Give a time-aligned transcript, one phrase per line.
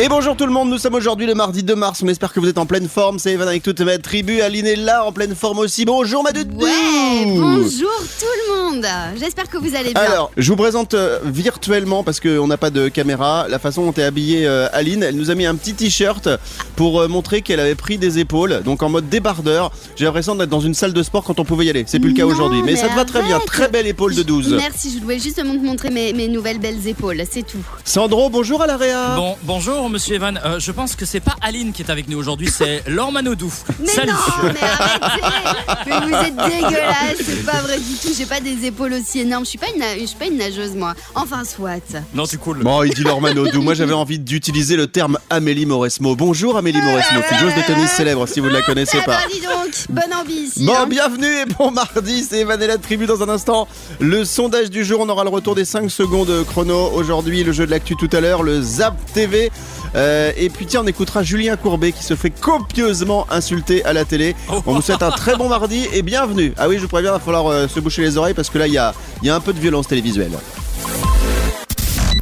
[0.00, 2.40] Et bonjour tout le monde, nous sommes aujourd'hui le mardi 2 mars, on espère que
[2.40, 5.12] vous êtes en pleine forme, c'est Evan avec toute ma tribu, Aline est là en
[5.12, 8.86] pleine forme aussi, bonjour ma doudou Ouais, bonjour tout le monde.
[9.16, 10.02] J'espère que vous allez bien.
[10.02, 13.92] Alors, je vous présente euh, virtuellement, parce qu'on n'a pas de caméra, la façon dont
[13.92, 16.28] est habillée euh, Aline, elle nous a mis un petit t-shirt
[16.74, 20.50] pour euh, montrer qu'elle avait pris des épaules, donc en mode débardeur, j'ai l'impression d'être
[20.50, 22.62] dans une salle de sport quand on pouvait y aller, c'est plus le cas aujourd'hui,
[22.62, 24.56] mais, mais ça te va très bien, très belle épaule de 12.
[24.56, 27.62] Merci, je voulais justement te montrer mes, mes nouvelles belles épaules, c'est tout.
[27.84, 30.40] Sandro, bonjour à l'AREA Bon, bonjour Monsieur Evan.
[30.44, 33.52] Euh, je pense que c'est pas Aline qui est avec nous aujourd'hui, c'est Laure Manodou.
[33.80, 34.12] Mais Salut.
[34.12, 38.66] non, mais arrêtez Mais vous êtes dégueulasse, c'est pas vrai du tout, j'ai pas des
[38.66, 40.94] épaules aussi énormes, je suis pas une, je suis pas une nageuse moi.
[41.14, 41.74] Enfin soit.
[42.14, 42.58] Non, tu cool.
[42.62, 43.62] Bon, il dit Lormanodou.
[43.62, 46.14] Moi, j'avais envie d'utiliser le terme Amélie Mauresmo.
[46.16, 49.04] Bonjour Amélie Mauresmo, qui est joueuse de tennis célèbre, si vous ne la connaissez Ah
[49.04, 49.12] pas.
[49.12, 50.64] bah dis donc, bonne envie ici.
[50.64, 50.86] Bon, hein.
[50.86, 53.66] bienvenue et bon mardi, c'est Evan et la tribu dans un instant.
[54.00, 56.90] Le sondage du jour, on aura le retour des 5 secondes chrono.
[56.94, 59.50] Aujourd'hui, le jeu de l'actu tout à l'heure, le Zap TV.
[59.94, 64.04] Euh, et puis tiens, on écoutera Julien Courbet qui se fait copieusement insulter à la
[64.04, 64.34] télé.
[64.66, 66.52] On vous souhaite un très bon mardi et bienvenue.
[66.56, 68.66] Ah oui, je vous préviens, va falloir euh, se boucher les oreilles parce que là,
[68.66, 70.32] il y a, y a un peu de violence télévisuelle.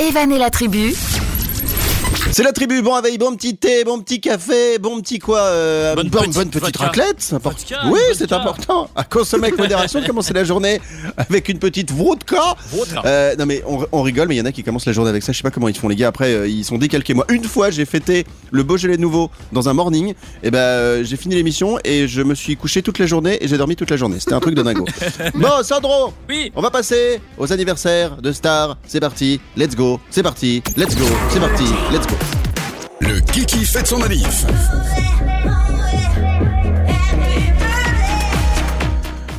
[0.00, 0.94] Evan la tribu,
[2.30, 5.94] C'est la tribu, bon avec bon petit thé, bon petit café, bon petit quoi euh,
[5.94, 6.84] Bonne petite bonne petite vodka.
[6.84, 7.58] raclette, c'est important.
[7.58, 8.88] Vodka, Oui, c'est important.
[8.96, 10.80] À consommer avec modération, commencer la journée
[11.18, 12.40] avec une petite vodka.
[12.70, 13.02] Vodka.
[13.04, 15.10] Euh, non mais on, on rigole, mais il y en a qui commencent la journée
[15.10, 15.32] avec ça.
[15.32, 16.08] Je sais pas comment ils font les gars.
[16.08, 17.12] Après, euh, ils sont décalqués.
[17.12, 20.14] Moi, une fois, j'ai fêté le Beaujolais nouveau dans un morning.
[20.42, 23.48] Et ben, euh, j'ai fini l'émission et je me suis couché toute la journée et
[23.48, 24.18] j'ai dormi toute la journée.
[24.20, 24.86] C'était un truc de dingo.
[25.34, 26.50] bon, Sandro, Oui.
[26.56, 28.78] on va passer aux anniversaires de stars.
[28.86, 30.00] C'est parti, let's go.
[30.10, 31.04] C'est parti, let's go.
[31.30, 32.11] C'est parti, let's go.
[33.00, 34.44] Le Kiki fête son manif.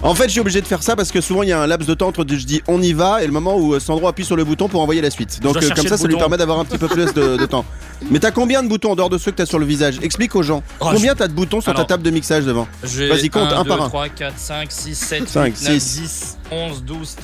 [0.03, 1.66] En fait, je suis obligé de faire ça parce que souvent il y a un
[1.66, 4.09] laps de temps entre je dis on y va et le moment où euh, Sandro
[4.09, 5.39] appuie sur le bouton pour envoyer la suite.
[5.41, 7.63] Donc euh, comme ça, ça lui permet d'avoir un petit peu plus de, de temps.
[8.12, 10.00] Mais t'as combien de boutons en dehors de ceux que t'as sur le visage?
[10.01, 10.62] Explique aux gens.
[10.81, 12.67] Oh, combien t'as de boutons sur ta table de mixage devant?
[12.81, 13.88] Vas-y, compte, un 2, par un.
[13.88, 16.01] 3, 4, 5, 6, 7, Cinq, 8, 9, six.
[16.01, 17.16] 10, 11, 12,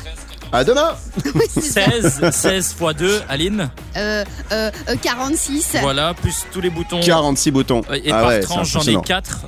[0.51, 3.69] À demain 13, 16, 16 x 2, Aline.
[3.95, 5.77] Euh, euh, euh, 46.
[5.81, 6.99] Voilà, plus tous les boutons.
[7.01, 7.81] 46 boutons.
[7.89, 9.01] Euh, Et ah par ouais, c'est tranche, j'en ai impressionnant.
[9.01, 9.39] 4.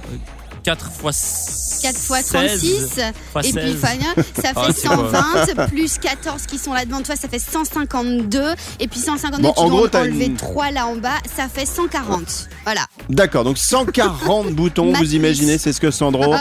[0.63, 3.01] 4 x 4 fois 36
[3.31, 3.75] fois et puis 16.
[3.81, 4.05] Fania,
[4.39, 5.11] ça Ah, fait c'est quoi
[5.55, 8.39] 120 plus 14 qui sont là devant toi, ça fait 152
[8.79, 11.47] et puis 152 Bon, tu en dois gros, enlever une- 3 là en bas, ça
[11.47, 12.49] fait 140.
[12.65, 12.81] Voilà.
[13.09, 16.35] D'accord, donc 140 boutons, vous imaginez, c'est ce que Sandro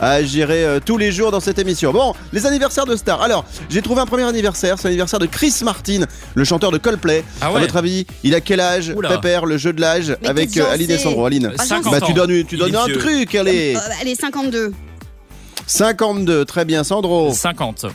[0.00, 1.92] a géré euh, tous les jours dans cette émission.
[1.92, 3.20] Bon, les anniversaires de stars.
[3.20, 6.04] Alors, j'ai trouvé un premier anniversaire, c'est l'anniversaire de Chris Martin,
[6.34, 7.22] le chanteur de Coldplay.
[7.42, 7.60] Ah À ouais.
[7.60, 9.10] votre avis, il a quel âge Oula.
[9.10, 11.26] Pépère, le jeu de l'âge, avec euh, Aline et Sandro.
[11.26, 12.96] Aline, 50 bah, tu donnes, tu donnes un vieux.
[12.98, 14.72] truc, allez Euh, allez 52.
[15.66, 17.32] 52, très bien, Sandro.
[17.32, 17.86] 50.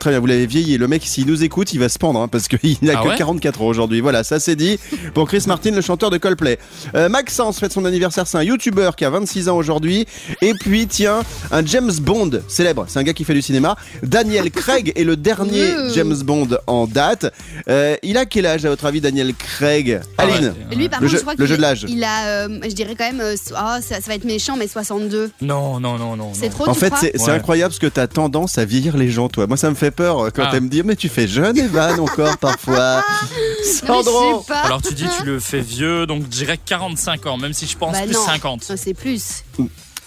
[0.00, 0.76] Très bien, vous l'avez vieilli.
[0.76, 3.08] Le mec, s'il nous écoute, il va se pendre, hein, parce qu'il n'a Ah que
[3.10, 4.00] ouais 44 ans aujourd'hui.
[4.00, 4.78] Voilà, ça c'est dit
[5.14, 6.58] pour Chris Martin, le chanteur de Coldplay.
[6.96, 10.06] Euh, Maxence fête son anniversaire, c'est un YouTuber qui a 26 ans aujourd'hui.
[10.42, 11.20] Et puis, tiens,
[11.52, 13.76] un James Bond célèbre, c'est un gars qui fait du cinéma.
[14.02, 15.68] Daniel Craig est le dernier.
[15.94, 17.32] James Bond en date.
[17.68, 20.32] Euh, il a quel âge, à votre avis, Daniel Craig Ah ouais.
[20.34, 21.86] Aline Lui par Le contre, jeu- je crois le jeu de l'âge.
[21.88, 24.66] Il a euh, je dirais quand même euh, ah, ça, ça va être méchant mais
[24.66, 25.30] 62.
[25.40, 26.32] Non, non, non, non.
[26.34, 27.30] C'est trop En tu fait, c'est c'est Ouais.
[27.30, 29.46] incroyable parce que t'as tendance à vieillir les gens, toi.
[29.46, 30.50] Moi, ça me fait peur euh, quand Ah.
[30.54, 33.02] elle me dit Mais tu fais jeune, Evan, encore parfois.
[33.64, 34.44] Sandro.
[34.64, 37.76] Alors tu dis tu le fais vieux, donc je dirais 45 ans, même si je
[37.76, 38.24] pense Bah plus non.
[38.24, 38.68] 50.
[38.70, 39.44] Non, C'est plus.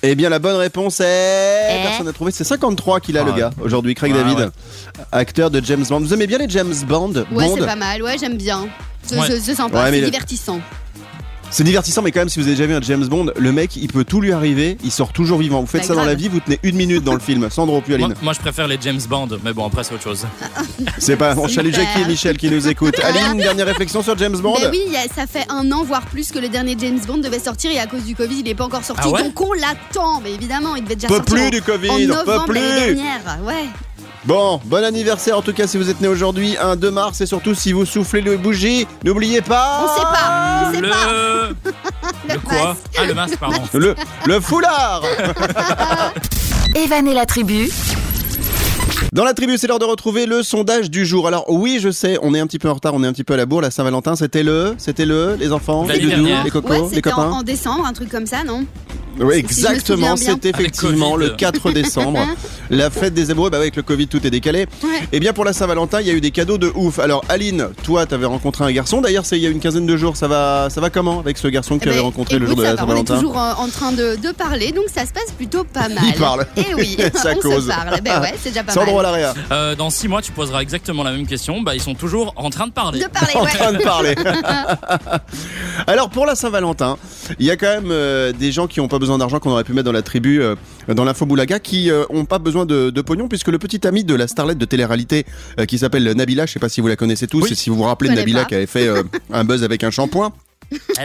[0.03, 1.79] Eh bien, la bonne réponse est.
[1.79, 2.31] Eh Personne n'a trouvé.
[2.31, 3.37] C'est 53 qu'il a, Ah le ouais.
[3.39, 3.93] gars, aujourd'hui.
[3.93, 4.47] Craig David, ouais.
[5.11, 5.99] acteur de James Bond.
[5.99, 7.13] Vous aimez bien les James Bond?
[7.31, 7.55] Ouais, Bond?
[7.59, 8.01] c'est pas mal.
[8.01, 8.67] Ouais, j'aime bien.
[9.03, 9.39] C'est Ouais.
[9.39, 10.59] sympa, Ouais, c'est divertissant.
[11.53, 13.75] C'est divertissant, mais quand même, si vous avez déjà vu un James Bond, le mec,
[13.75, 14.77] il peut tout lui arriver.
[14.85, 15.59] Il sort toujours vivant.
[15.59, 17.49] Vous faites Bah, ça dans la vie, vous tenez une minute dans le film.
[17.49, 18.17] Sandro puis Moi, Aline.
[18.21, 20.25] moi, je préfère les James Bond, mais bon après c'est autre chose.
[20.97, 21.35] C'est pas.
[21.37, 21.73] On salue.
[21.73, 22.99] Jackie et Michel qui nous écoutent.
[23.03, 26.39] Aline, dernière réflexion sur James Bond Mais oui, ça fait un an, voire plus, que
[26.39, 28.83] le dernier James Bond devait sortir et à cause du Covid, il n'est pas encore
[28.83, 29.01] sorti.
[29.05, 30.21] Ah ouais donc on l'attend.
[30.21, 32.59] Mais évidemment, il devait déjà Peu sortir plus en, du en Covid, peu novembre plus.
[32.59, 33.39] dernière.
[33.45, 33.65] Ouais.
[34.25, 37.25] Bon, bon anniversaire en tout cas si vous êtes né aujourd'hui, un 2 mars, et
[37.25, 39.83] surtout si vous soufflez le bougie, n'oubliez pas.
[39.83, 40.63] On sait pas.
[40.67, 40.89] On sait le...
[40.89, 41.71] pas.
[42.33, 43.61] le quoi Ah le masque, pardon.
[43.73, 43.95] Le,
[44.27, 45.01] le foulard
[46.75, 47.69] Evan et la tribu,
[49.11, 51.27] Dans la tribu, c'est l'heure de retrouver le sondage du jour.
[51.27, 53.23] Alors oui, je sais, on est un petit peu en retard, on est un petit
[53.23, 53.61] peu à la bourre.
[53.61, 57.01] La Saint-Valentin, c'était le, c'était le, les enfants, les doudous, les cocos, Ouais, les en,
[57.01, 57.31] copains.
[57.31, 58.65] en décembre, un truc comme ça, non?
[59.19, 60.15] Oui, exactement.
[60.15, 61.37] C'est effectivement le Covid.
[61.37, 62.19] 4 décembre,
[62.69, 63.49] la fête des amoureux.
[63.49, 64.67] Bah, avec le Covid, tout est décalé.
[64.83, 64.89] Ouais.
[65.11, 66.99] Et bien pour la Saint-Valentin, il y a eu des cadeaux de ouf.
[66.99, 69.01] Alors, Aline, toi, t'avais rencontré un garçon.
[69.01, 70.15] D'ailleurs, c'est il y a une quinzaine de jours.
[70.17, 72.45] Ça va, ça va comment avec ce garçon que tu Eh avais ben, rencontré le
[72.47, 74.85] jour de la va, On est Saint-Valentin toujours en, en train de, de parler, donc
[74.93, 76.03] ça se passe plutôt pas mal.
[76.05, 76.45] Il parle.
[76.57, 77.63] Et oui, Ça on cause.
[77.63, 77.99] se parle.
[78.01, 79.33] Ben ouais, c'est déjà pas Sandro mal.
[79.51, 81.61] Euh, dans six mois, tu poseras exactement la même question.
[81.61, 82.99] Bah, ils sont toujours en train de parler.
[82.99, 83.51] De parler, en ouais.
[83.51, 84.15] train de parler.
[85.87, 86.97] Alors pour la Saint-Valentin,
[87.39, 89.65] il y a quand même euh, des gens qui n'ont pas besoin d'argent qu'on aurait
[89.65, 90.55] pu mettre dans la tribu, euh,
[90.87, 94.15] dans l'info Boulaga, qui n'ont pas besoin de, de pognon puisque le petit ami de
[94.15, 95.25] la starlette de télé-réalité
[95.59, 97.51] euh, qui s'appelle Nabila, je sais pas si vous la connaissez tous, Oui.
[97.51, 98.45] et si vous vous rappelez de Nabila pas.
[98.45, 99.03] qui avait fait euh,
[99.33, 100.31] un buzz avec un shampoing.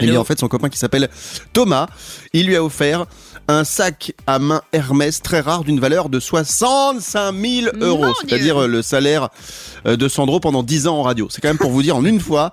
[0.01, 1.09] Il y a en fait son copain qui s'appelle
[1.53, 1.89] Thomas.
[2.33, 3.07] Il lui a offert
[3.49, 8.67] un sac à main Hermès très rare d'une valeur de 65 000 euros, c'est-à-dire euh,
[8.69, 9.29] le salaire
[9.87, 11.27] euh, de Sandro pendant 10 ans en radio.
[11.31, 12.53] C'est quand même pour vous dire en une fois.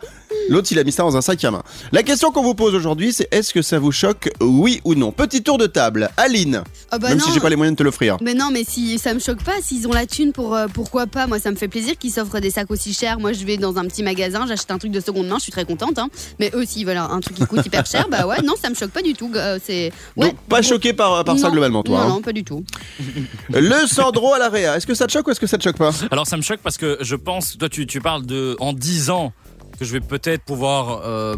[0.50, 1.64] L'autre, il a mis ça dans un sac à main.
[1.92, 5.12] La question qu'on vous pose aujourd'hui, c'est est-ce que ça vous choque, oui ou non?
[5.12, 6.10] Petit tour de table.
[6.18, 7.26] Aline, Ah bah même non.
[7.26, 8.18] si j'ai pas les moyens de te l'offrir.
[8.22, 11.08] Mais non, mais si ça me choque pas, s'ils ont la thune pour euh, pourquoi
[11.08, 13.20] pas, moi ça me fait plaisir qu'ils s'offrent des sacs aussi chers.
[13.20, 15.52] Moi je vais dans un petit magasin, j'achète un truc de seconde main, je suis
[15.52, 15.98] très contente.
[15.98, 16.10] Hein.
[16.40, 18.76] Mais eux s'ils veulent un truc qui coûte hyper cher, bah ouais, non, ça me
[18.76, 19.32] choque pas du tout.
[19.36, 20.28] euh, c'est ouais.
[20.28, 22.00] Donc pas choqué par, par ça globalement, toi.
[22.00, 22.10] Non, hein.
[22.10, 22.64] non, pas du tout.
[23.50, 25.64] Le Sandro à la Réa, est-ce que ça te choque ou est-ce que ça te
[25.64, 25.92] choque pas?
[26.12, 29.10] Alors ça me choque parce que je pense, toi tu, tu parles de en 10
[29.10, 29.34] ans
[29.78, 31.36] que je vais peut-être pouvoir euh,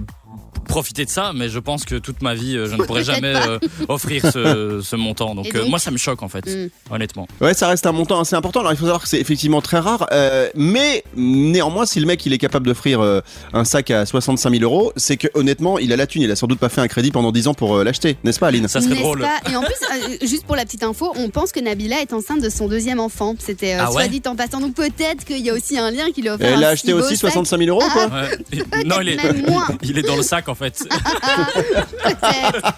[0.66, 3.16] profiter de ça, mais je pense que toute ma vie euh, je ne pourrai Peut-être
[3.16, 5.36] jamais euh, offrir ce, ce montant.
[5.36, 6.70] Donc, euh, donc moi ça me choque en fait, Mm.
[6.92, 7.28] honnêtement.
[7.42, 8.60] Ouais, ça reste un montant assez important.
[8.62, 12.26] Alors il faut savoir que c'est effectivement très rare, euh, mais néanmoins, si le mec
[12.26, 13.22] il est capable d'offrir euh,
[13.54, 16.22] un sac à 65 000 euros, c'est que honnêtement, il a la thune.
[16.22, 18.40] Il a sans doute pas fait un crédit pendant 10 ans pour euh, l'acheter, n'est-ce
[18.40, 18.68] pas, Aline?
[18.68, 19.20] Ça serait drôle.
[19.22, 19.40] pas?
[19.52, 22.42] Et en plus, euh, juste pour la petite info, on pense que Nabila est enceinte
[22.42, 23.36] de son deuxième enfant.
[23.40, 24.10] C'était euh, Ah soit ouais?
[24.10, 24.60] dit en passant.
[24.60, 26.72] Donc peut-être qu'il y a aussi un lien qui lui a offert Elle un a
[26.72, 27.32] acheté aussi sac.
[27.32, 28.06] 65 000 euros, quoi.
[28.08, 28.84] Ouais.
[28.86, 29.68] non, il est, même moins.
[29.84, 30.88] il est dans le sac en fait.
[32.04, 32.74] Peut-être.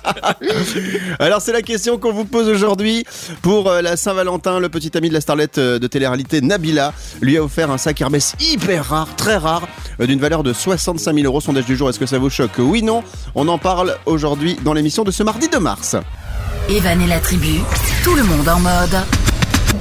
[1.19, 3.05] Alors c'est la question qu'on vous pose aujourd'hui
[3.41, 4.59] pour euh, la Saint-Valentin.
[4.59, 8.01] Le petit ami de la starlette euh, de télé-réalité Nabila lui a offert un sac
[8.01, 9.67] Hermès hyper rare, très rare,
[9.99, 11.41] euh, d'une valeur de 65 000 euros.
[11.41, 12.57] Sondage du jour, est-ce que ça vous choque?
[12.57, 13.03] Oui, non.
[13.35, 15.95] On en parle aujourd'hui dans l'émission de ce mardi 2 mars.
[16.69, 17.59] Evan et la tribu,
[18.03, 19.26] tout le monde en mode.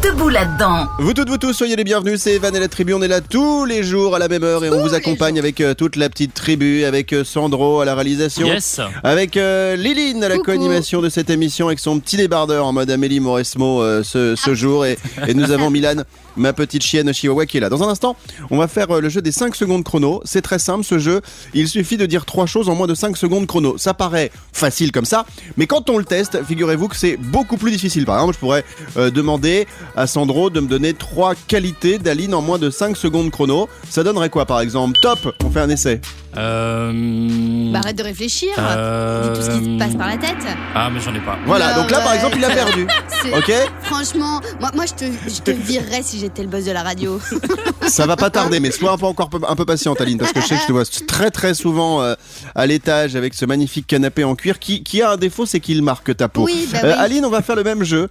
[0.02, 0.86] Debout là-dedans.
[0.98, 3.20] Vous toutes, vous tous, soyez les bienvenus, c'est Evan et la tribu, on est là
[3.20, 6.08] tous les jours à la même heure et on vous accompagne avec euh, toute la
[6.08, 8.80] petite tribu, avec euh, Sandro à la réalisation, Yes.
[9.04, 12.90] avec euh, Liline à la co-animation de cette émission avec son petit débardeur en mode
[12.90, 16.02] Amélie Mauresmo euh, ce, ce jour et, et nous avons Milan,
[16.36, 17.68] ma petite chienne Chihuahua qui est là.
[17.68, 18.16] Dans un instant,
[18.50, 21.20] on va faire euh, le jeu des 5 secondes chrono, c'est très simple ce jeu,
[21.54, 23.78] il suffit de dire trois choses en moins de 5 secondes chrono.
[23.78, 27.70] Ça paraît facile comme ça, mais quand on le teste, figurez-vous que c'est beaucoup plus
[27.70, 28.04] difficile.
[28.04, 28.64] Par exemple, je pourrais
[28.96, 33.30] euh, demander à Sandro de me donner trois qualités d'Aline en moins de 5 secondes
[33.30, 33.68] chrono.
[33.90, 34.98] Ça donnerait quoi par exemple?
[35.02, 36.00] Top, on fait un essai.
[36.36, 37.70] Euh...
[37.72, 38.50] Bah, arrête de réfléchir.
[38.58, 40.36] euh, Dis tout ce qui te passe par la tête.
[40.74, 41.36] Ah mais j'en ai pas.
[41.46, 42.86] Voilà, Non, donc là par exemple il a perdu.
[43.36, 43.52] Ok?
[43.82, 47.20] Franchement, moi, moi je, te, je te virerais si j'étais le boss de la radio.
[47.88, 50.40] Ça va pas tarder, mais sois un peu encore un peu patiente, Aline, parce que
[50.40, 52.14] je sais que je te vois très très souvent euh,
[52.54, 55.82] à l'étage avec ce magnifique canapé en cuir qui, qui a un défaut, c'est qu'il
[55.82, 56.44] marque ta peau.
[56.44, 56.98] Oui, bah Euh, oui.
[56.98, 58.08] Aline, on va faire le même jeu.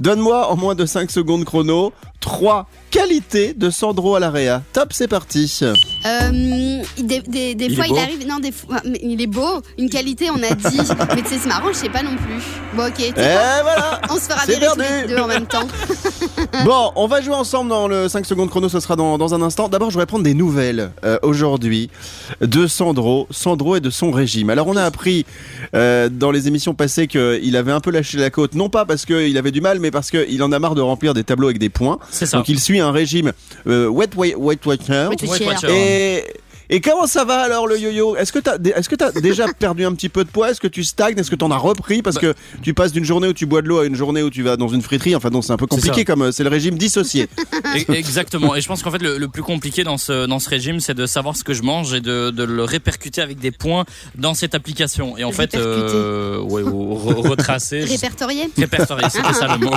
[0.00, 4.62] Donne-moi en moins de 5 secondes chrono 3 qualité de Sandro Alarea.
[4.72, 5.60] Top, c'est parti.
[5.62, 6.30] Euh,
[6.98, 8.26] des, fois, il arrive.
[8.26, 9.60] Non, des fois, il est beau.
[9.78, 10.78] Une qualité, on a dit.
[11.14, 12.42] mais tu sais, c'est marrant, je sais pas non plus.
[12.74, 13.00] Bon, ok.
[13.00, 13.12] Et eh,
[13.62, 14.00] voilà.
[14.10, 14.66] On se fera virer
[15.02, 15.66] les deux en même temps.
[16.64, 18.68] bon, on va jouer ensemble dans le 5 secondes chrono.
[18.68, 19.68] Ce sera dans, un instant.
[19.68, 21.90] D'abord, je voudrais prendre des nouvelles euh, aujourd'hui
[22.40, 24.50] de Sandro, Sandro et de son régime.
[24.50, 25.26] Alors, on a appris
[25.74, 28.54] euh, dans les émissions passées qu'il avait un peu lâché la côte.
[28.54, 31.14] Non pas parce qu'il avait du mal, mais parce qu'il en a marre de remplir
[31.14, 31.98] des tableaux avec des points.
[32.10, 32.38] C'est ça.
[32.38, 33.32] Donc, il suit un régime
[33.66, 35.08] euh, wet, wet, wet watcher.
[35.10, 35.48] Wet Ouais, cher.
[35.48, 35.68] Watcher.
[35.70, 36.24] Et,
[36.70, 38.16] et comment ça va alors le yo-yo?
[38.16, 40.50] Est-ce que t'as est-ce que t'as déjà perdu un petit peu de poids?
[40.50, 41.18] Est-ce que tu stagnes?
[41.18, 42.02] Est-ce que t'en as repris?
[42.02, 44.30] Parce que tu passes d'une journée où tu bois de l'eau à une journée où
[44.30, 45.14] tu vas dans une friterie.
[45.16, 47.28] Enfin non, c'est un peu compliqué comme euh, c'est le régime dissocié.
[47.88, 48.54] E- Exactement.
[48.56, 50.94] Et je pense qu'en fait, le, le plus compliqué dans ce, dans ce régime, c'est
[50.94, 53.84] de savoir ce que je mange et de, de le répercuter avec des points
[54.16, 55.16] dans cette application.
[55.18, 57.84] Et en fait, euh, ouais, ou re- retracer.
[58.56, 59.72] Répertorier, c'était ça le mot.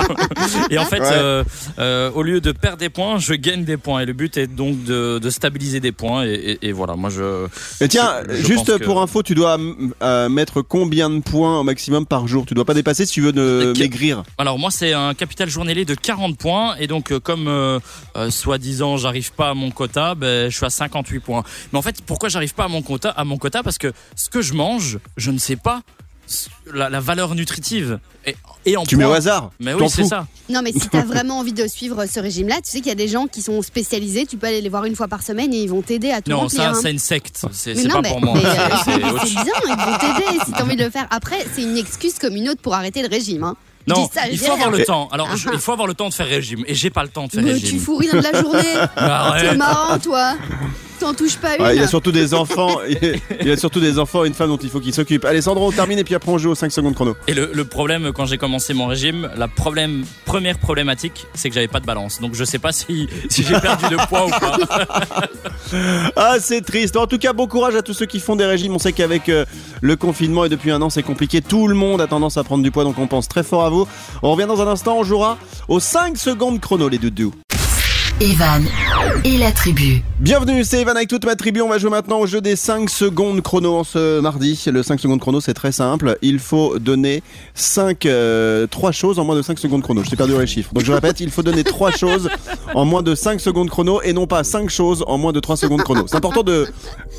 [0.70, 1.08] Et en fait, Ouais.
[1.12, 1.44] euh,
[1.78, 4.00] euh, au lieu de perdre des points, je gagne des points.
[4.00, 6.24] Et le but est donc de, de stabiliser des points.
[6.24, 6.32] Et,
[6.62, 7.46] et- et voilà, moi je.
[7.80, 9.58] Et tiens, Je- je juste que- pour info, tu dois
[10.02, 12.44] euh, mettre combien de points au maximum par jour?
[12.46, 13.78] Tu dois pas dépasser si tu veux ne Ok.
[13.78, 14.22] maigrir.
[14.38, 16.74] Alors moi, c'est un capital journalier de 40 points.
[16.78, 17.78] Et donc, euh, comme euh,
[18.16, 21.42] euh, soi-disant, j'arrive pas à mon quota, ben, je suis à 58 points.
[21.72, 24.28] Mais en fait, pourquoi j'arrive pas à mon quota À mon quota, parce que ce
[24.28, 25.82] que je mange, je ne sais pas
[26.72, 27.98] la, la valeur nutritive.
[28.24, 29.14] Et, et en Tu mets poids.
[29.14, 29.50] au hasard.
[29.58, 30.26] Mais oui, c'est ça.
[30.48, 32.94] Non, mais si t'as vraiment envie de suivre ce régime-là, tu sais qu'il y a
[32.94, 34.26] des gens qui sont spécialisés.
[34.26, 36.30] Tu peux aller les voir une fois par semaine et ils vont t'aider à tout
[36.30, 36.62] Non, remplir.
[36.62, 36.74] ça, hein.
[36.80, 37.44] c'est une secte.
[37.52, 38.36] C'est pas mais, pour moi.
[38.38, 38.40] euh,
[38.84, 39.08] C'est- bien,
[39.66, 41.06] ils vont t'aider si t'as envie de le faire.
[41.10, 43.42] Après, c'est une excuse comme une autre pour arrêter le régime.
[43.42, 43.56] Hein.
[43.88, 45.08] Non, ça, il faut avoir le temps.
[45.10, 45.52] Alors, je- Ah.
[45.54, 46.62] il faut avoir le temps de faire régime.
[46.68, 47.80] Et j'ai pas le temps de faire Mais tu régime.
[47.80, 48.74] fous rien de la journée.
[48.96, 49.50] Arrête.
[49.50, 50.34] C'est marrant, toi.
[51.00, 51.62] T'en touches pas une.
[51.62, 52.78] Ouais, il y a surtout des enfants,
[53.40, 55.24] il y a surtout des enfants et une femme dont il faut qu'ils s'occupent.
[55.24, 57.16] Allez Sandro, on termine et puis après on joue aux 5 secondes chrono.
[57.26, 61.54] Et le, le problème, quand j'ai commencé mon régime, la problème, première problématique, c'est que
[61.54, 62.20] j'avais pas de balance.
[62.20, 64.56] Donc, je sais pas si, si j'ai perdu de poids ou pas.
[66.16, 66.96] Ah c'est triste.
[66.96, 68.74] En tout cas, bon courage à tous ceux qui font des régimes.
[68.74, 69.44] On sait qu'avec euh,
[69.80, 71.40] le confinement et depuis un an c'est compliqué.
[71.40, 73.70] Tout le monde a tendance à prendre du poids, donc on pense très fort à
[73.70, 73.86] vous.
[74.22, 77.32] On revient dans un instant, on jouera aux 5 secondes chrono les doudous.
[78.20, 78.64] Evan
[79.24, 80.00] et la tribu.
[80.20, 81.60] Bienvenue, c'est Evan avec toute ma tribu.
[81.60, 84.60] On va jouer maintenant au jeu des 5 secondes chrono en ce mardi.
[84.70, 86.16] Le 5 secondes chrono, c'est très simple.
[86.22, 87.22] Il faut donner
[87.54, 88.06] 5,
[88.70, 90.04] 3 choses en moins de 5 secondes chrono.
[90.04, 90.72] Je t'ai perdu les chiffres.
[90.72, 92.28] Donc je répète, il faut donner 3 choses
[92.74, 95.56] en moins de 5 secondes chrono et non pas 5 choses en moins de 3
[95.56, 96.04] secondes chrono.
[96.06, 96.68] C'est important de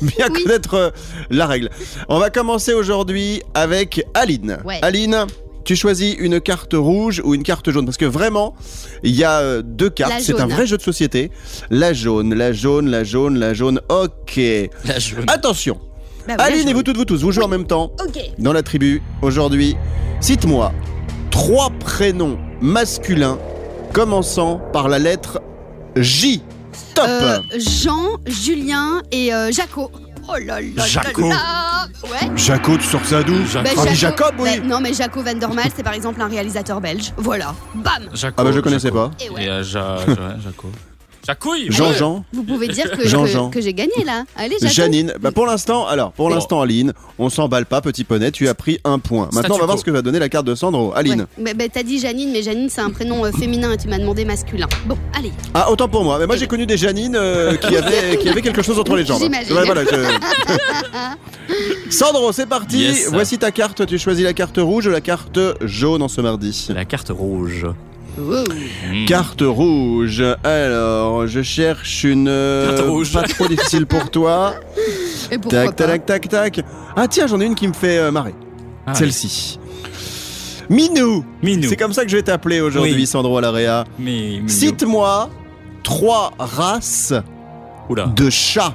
[0.00, 0.42] bien Oui.
[0.42, 0.90] connaître euh,
[1.28, 1.68] la règle.
[2.08, 4.58] On va commencer aujourd'hui avec Aline.
[4.64, 4.78] Ouais.
[4.80, 5.26] Aline.
[5.64, 8.54] Tu choisis une carte rouge ou une carte jaune parce que vraiment,
[9.02, 10.12] il y a euh, deux cartes.
[10.20, 11.30] C'est un vrai jeu de société.
[11.70, 13.80] La jaune, la jaune, la jaune, la jaune.
[13.88, 14.36] Ok.
[14.84, 15.24] La jaune.
[15.28, 15.78] Attention.
[16.28, 18.18] Bah oui, Aline je- et vous toutes, vous tous, vous jouez en même temps Ok.
[18.38, 19.76] dans la tribu aujourd'hui.
[20.20, 20.72] Cite-moi
[21.30, 23.38] trois prénoms masculins
[23.92, 25.40] commençant par la lettre
[25.96, 26.42] J.
[26.94, 27.04] Top.
[27.08, 29.90] Euh, Jean, Julien et euh, Jaco.
[30.28, 31.28] Oh là là Jaco.
[31.28, 31.86] là.
[32.04, 32.30] Ouais.
[32.36, 34.58] Jaco, tu sors ça d'où Bah, Ah oui, Jacob, oui.
[34.60, 37.12] bah, non, mais Jaco Van der Maal, c'est par exemple un réalisateur belge.
[37.16, 37.54] Voilà.
[37.74, 38.04] Bam.
[38.12, 39.08] Jaco, Ah bah je connaissais Jaco.
[39.08, 39.24] pas.
[39.24, 39.44] Et ouais.
[39.44, 40.70] Et euh, Ja- Ja- Jaco.
[41.26, 42.24] Jacouille Jean-Jean.
[42.32, 43.48] Vous pouvez dire que, Jean-Jean.
[43.50, 44.24] que, que j'ai gagné là.
[44.36, 44.72] Allez, Jaco.
[44.74, 48.54] Janine, bah pour l'instant, alors pour l'instant Aline, on s'emballe pas, petit poney, tu as
[48.54, 49.28] pris un point.
[49.32, 49.80] Maintenant, on va voir quo.
[49.80, 50.92] ce que va donner la carte de Sandro.
[50.94, 51.44] Aline, Ouais.
[51.44, 53.98] Bah, bah, t'as dit Janine, mais Janine c'est un prénom euh, féminin et tu m'as
[53.98, 54.66] demandé masculin.
[54.86, 55.32] Bon, allez.
[55.54, 58.42] ah autant pour moi, mais moi j'ai connu des Janines euh, qui avaient qui avaient
[58.42, 59.22] quelque chose entre les jambes.
[59.22, 59.56] J'imagine.
[59.56, 59.90] Ouais, voilà, je-
[61.90, 62.78] Sandro, c'est parti.
[62.78, 63.08] Yes.
[63.10, 63.86] Voici ta carte.
[63.86, 66.66] Tu choisis la carte rouge ou la carte jaune en ce mardi.
[66.74, 67.66] La carte rouge.
[68.16, 68.44] Wow.
[68.44, 69.04] Hmm.
[69.06, 70.22] Carte rouge.
[70.44, 73.12] Alors, je cherche une euh, Carte rouge.
[73.12, 74.54] pas trop difficile pour toi.
[75.30, 76.60] Et tac, pas tac, tac, tac.
[76.96, 78.34] Ah tiens, j'en ai une qui me fait euh, marrer.
[78.86, 79.58] Ah, Celle-ci.
[80.70, 81.24] Minou.
[81.42, 81.68] Minou.
[81.68, 83.06] C'est comme ça que je vais t'appeler aujourd'hui, Oui.
[83.06, 83.84] Sandro Alaria.
[84.46, 85.28] Cite-moi
[85.82, 87.12] trois races
[87.88, 88.06] Oula.
[88.06, 88.74] de chats.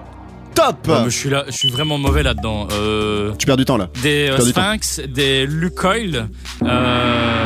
[0.56, 0.76] Top.
[0.88, 2.68] Mais je suis là, je suis vraiment mauvais là-dedans.
[2.74, 3.88] Euh, Tu perds du temps là.
[4.04, 6.28] des euh, sphinx, des lucoil,
[6.64, 7.46] euh,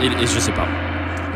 [0.00, 0.66] et, et je sais pas.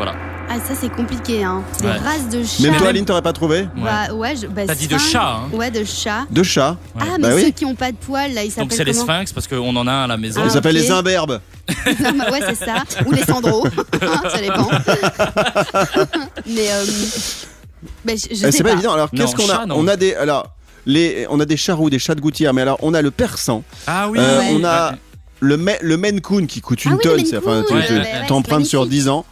[0.03, 0.15] Voilà.
[0.49, 1.63] Ah, ça c'est compliqué, hein.
[1.81, 1.93] Des Ouais.
[1.99, 2.63] races de chats.
[2.63, 3.69] Même toi, Aline, t'aurais pas trouvé Ouais.
[3.85, 5.13] Bah, ouais, je, bah, T'as dit de sphinx.
[5.13, 6.25] chat, hein Ouais, de chat.
[6.31, 6.79] De chats.
[6.97, 7.03] Ouais.
[7.03, 7.53] Ah, mais Bah ceux oui.
[7.53, 9.77] qui ont pas de poils, là, ils Donc s'appellent c'est les comment sphinx parce qu'on
[9.77, 10.41] en a un à la maison.
[10.43, 10.83] Ah, Ils s'appellent ok.
[10.85, 11.41] les imberbes.
[12.01, 12.77] Non, mais ouais, c'est ça.
[13.05, 13.67] Ou les Sandro.
[14.33, 14.71] ça dépend.
[16.47, 16.85] mais, euh,
[18.05, 18.95] bah, je, je Eh, sais c'est pas évident.
[18.95, 19.77] Alors, Non, qu'est-ce qu'on a chat, non.
[19.79, 20.15] On a des.
[20.15, 20.49] Alors,
[20.87, 23.11] les, on a des chats roux, des chats de gouttière, mais alors, on a le
[23.11, 23.63] persan.
[23.87, 24.19] Ah oui.
[24.19, 24.49] Euh, Ouais.
[24.55, 24.95] On a
[25.41, 27.17] le, Ma- le Maine Coon qui coûte une Ah oui, le tonne.
[27.19, 29.03] Maine c'est- Enfin, tu Coon, tu- ouais, ouais, t'empruntes sur magnifique.
[29.05, 29.25] 10 ans.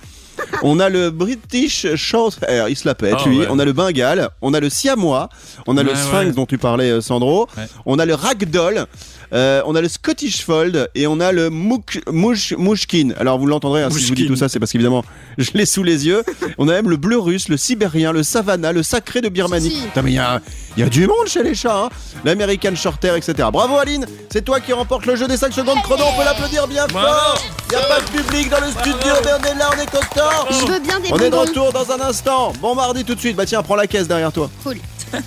[0.63, 3.39] On a le British Shorthair, il se la pète, Oh, lui.
[3.41, 3.47] ouais.
[3.51, 5.29] On a le Bengale, on a le Siamois,
[5.67, 6.33] on a le Sphinx ouais.
[6.33, 7.49] dont tu parlais, euh, Sandro.
[7.57, 7.65] Ouais.
[7.87, 8.87] On a le Ragdoll,
[9.33, 13.11] euh, on a le Scottish Fold et on a le Mouk, Mouch, Mouchkin.
[13.19, 15.05] Alors vous l'entendrez, hein, si je vous dis tout ça, c'est parce qu'évidemment,
[15.39, 16.23] je l'ai sous les yeux.
[16.59, 19.71] On a même le bleu russe, le sibérien, le savannah, le sacré de Birmanie.
[19.71, 19.83] Si.
[19.83, 20.41] Putain, mais il y a,
[20.77, 21.89] il y a du monde chez les chats, hein.
[22.25, 23.49] L'American Shorthair, etc.
[23.53, 26.05] Bravo Aline, c'est toi qui remporte le jeu des 5 secondes chrono.
[26.13, 27.07] On peut l'applaudir bien Bravo.
[27.07, 27.45] fort.
[27.71, 29.91] Il n'y a pas de public dans le studio, mais on est là, on est
[29.91, 30.28] content.
[30.51, 32.53] Je veux bien des On est de retour dans un instant.
[32.61, 33.37] Bon mardi tout de suite.
[33.37, 34.51] Bah tiens, prends la caisse derrière toi.
[34.63, 34.79] Cool.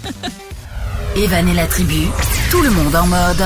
[1.16, 2.08] Evan et la tribu,
[2.50, 3.44] tout le monde en mode.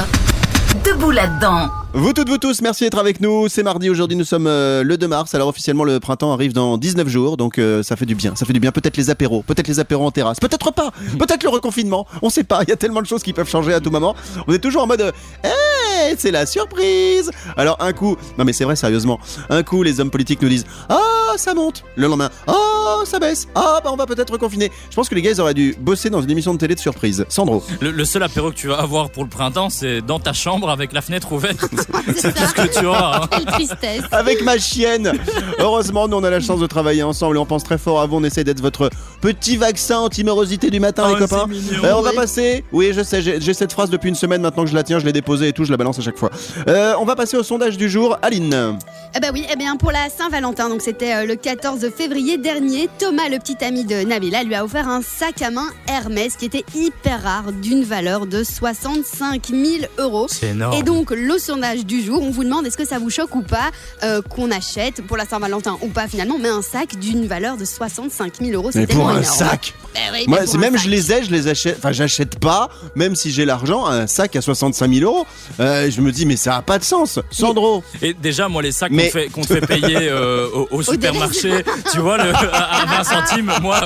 [0.83, 1.69] Debout là-dedans.
[1.97, 3.47] Vous toutes, vous tous, merci d'être avec nous.
[3.47, 5.33] C'est mardi aujourd'hui, nous sommes euh, le 2 mars.
[5.33, 8.35] Alors officiellement, le printemps arrive dans 19 jours, donc euh, ça fait du bien.
[8.35, 8.73] Ça fait du bien.
[8.73, 10.91] Peut-être les apéros, peut-être les apéros en terrasse, peut-être pas.
[11.17, 12.05] Peut-être le reconfinement.
[12.21, 12.63] On sait pas.
[12.63, 14.13] Il y a tellement de choses qui peuvent changer à tout moment.
[14.45, 15.11] On est toujours en mode, euh,
[15.45, 17.31] hey, c'est la surprise.
[17.55, 19.17] Alors un coup, non mais c'est vrai sérieusement,
[19.49, 20.99] un coup les hommes politiques nous disent, ah
[21.37, 21.85] ça monte.
[21.95, 23.47] Le lendemain, ah ça baisse.
[23.55, 24.69] Ah bah on va peut-être reconfiner.
[24.89, 26.79] Je pense que les gars ils auraient dû bosser dans une émission de télé de
[26.81, 27.25] surprise.
[27.29, 27.63] Sandro.
[27.79, 30.69] Le, le seul apéro que tu vas avoir pour le printemps, c'est dans ta chambre
[30.69, 31.69] avec la fenêtre ouverte.
[32.15, 33.23] C'est tout ce que tu auras.
[33.23, 33.27] hein.
[33.31, 34.03] Quelle tristesse.
[34.11, 35.13] avec ma chienne.
[35.59, 38.05] Heureusement, nous on a la chance de travailler ensemble et on pense très fort à
[38.07, 38.17] vous.
[38.17, 38.89] On essaie d'être votre
[39.21, 41.45] petit vaccin anti-morosité du matin, Oh, les copains.
[41.83, 42.63] Euh, on va passer.
[42.71, 44.99] Oui, je sais, j'ai j'ai cette phrase depuis une semaine maintenant que je la tiens,
[44.99, 46.29] je l'ai déposée et tout, je la balance à chaque fois.
[46.67, 48.17] Euh, on va passer au sondage du jour.
[48.21, 48.77] Aline.
[49.15, 52.89] Eh ben oui, eh bien pour la Saint-Valentin, donc c'était euh, le 14 février dernier,
[52.99, 56.45] Thomas, le petit ami de Nabila, lui a offert un sac à main Hermès qui
[56.45, 59.63] était hyper rare, d'une valeur de 65 000
[59.97, 60.27] euros.
[60.29, 60.73] C'est énorme.
[60.77, 62.21] Et donc le sondage sondage du jour.
[62.21, 63.71] On vous demande est-ce que ça vous choque ou pas
[64.03, 67.65] euh, qu'on achète pour la Saint-Valentin ou pas finalement, mais un sac d'une valeur de
[67.65, 68.69] 65 000 euros.
[68.71, 69.37] C'est Mais pour tellement un énorme.
[69.37, 70.83] sac Ben oui, Moi, pour c'est un même sac.
[70.83, 71.75] je les ai, je les achète.
[71.77, 75.25] Enfin, j'achète pas, même si j'ai l'argent, un sac à 65 000 euros.
[75.59, 77.19] Euh, je me dis, mais ça a pas de sens.
[77.31, 80.81] Sandro, Et déjà, moi, les sacs Mais- qu'on te fait, fait payer euh, au, au
[80.83, 83.79] supermarché, tu vois, le, à 20 centimes, moi,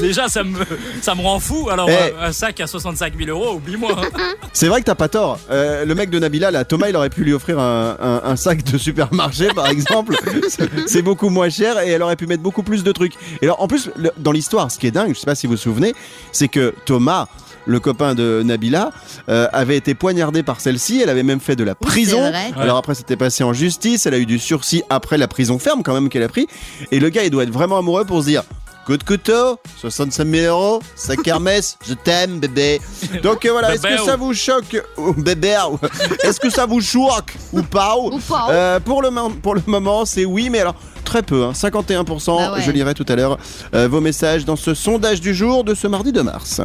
[0.00, 0.58] déjà, ça me,
[1.02, 1.68] ça me rend fou.
[1.70, 1.92] Alors, Eh.
[1.92, 3.92] euh, un sac à 65 000 euros, oublie-moi.
[3.96, 4.20] hein.
[4.52, 5.38] c'est vrai que t'as pas tort.
[5.50, 8.36] Euh, le mec de Nabila, là, Thomas, il aurait pu lui offrir un, un- un
[8.36, 10.16] sac de supermarché, par exemple.
[10.86, 13.14] C'est- beaucoup moins cher et elle aurait pu mettre beaucoup plus de trucs.
[13.40, 15.46] Et alors, en plus, le- dans l'histoire, ce qui est dingue, je sais pas si
[15.46, 15.94] vous vous souvenez,
[16.32, 17.26] c'est que Thomas.
[17.68, 18.92] Le copain de Nabila
[19.28, 21.00] euh, avait été poignardé par celle-ci.
[21.02, 22.20] Elle avait même fait de la prison.
[22.60, 24.06] Alors après, c'était passé en justice.
[24.06, 26.46] Elle a eu du sursis après la prison ferme quand même qu'elle a pris.
[26.92, 28.44] Et le gars, il doit être vraiment amoureux pour se dire.
[28.86, 32.80] Coup de couteau, 65 000 euros, sac Hermès, je t'aime bébé.
[33.20, 35.78] Donc euh, voilà, est-ce que ça vous choque ou bébé ou-
[36.22, 38.46] Est-ce que ça vous choque ou pas Ou pas.
[38.50, 42.36] Euh, pour, le, mo- pour le moment, c'est oui, mais alors très peu, hein, 51%.
[42.36, 42.62] Bah ouais.
[42.62, 43.38] Je lirai tout à l'heure
[43.74, 46.60] euh, vos messages dans ce sondage du jour de ce mardi 2 mars.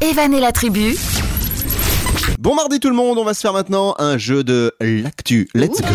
[0.00, 0.96] Evan et la tribu,
[2.38, 5.48] Bon mardi tout le monde, on va se faire maintenant un jeu de l'actu.
[5.56, 5.86] Let's go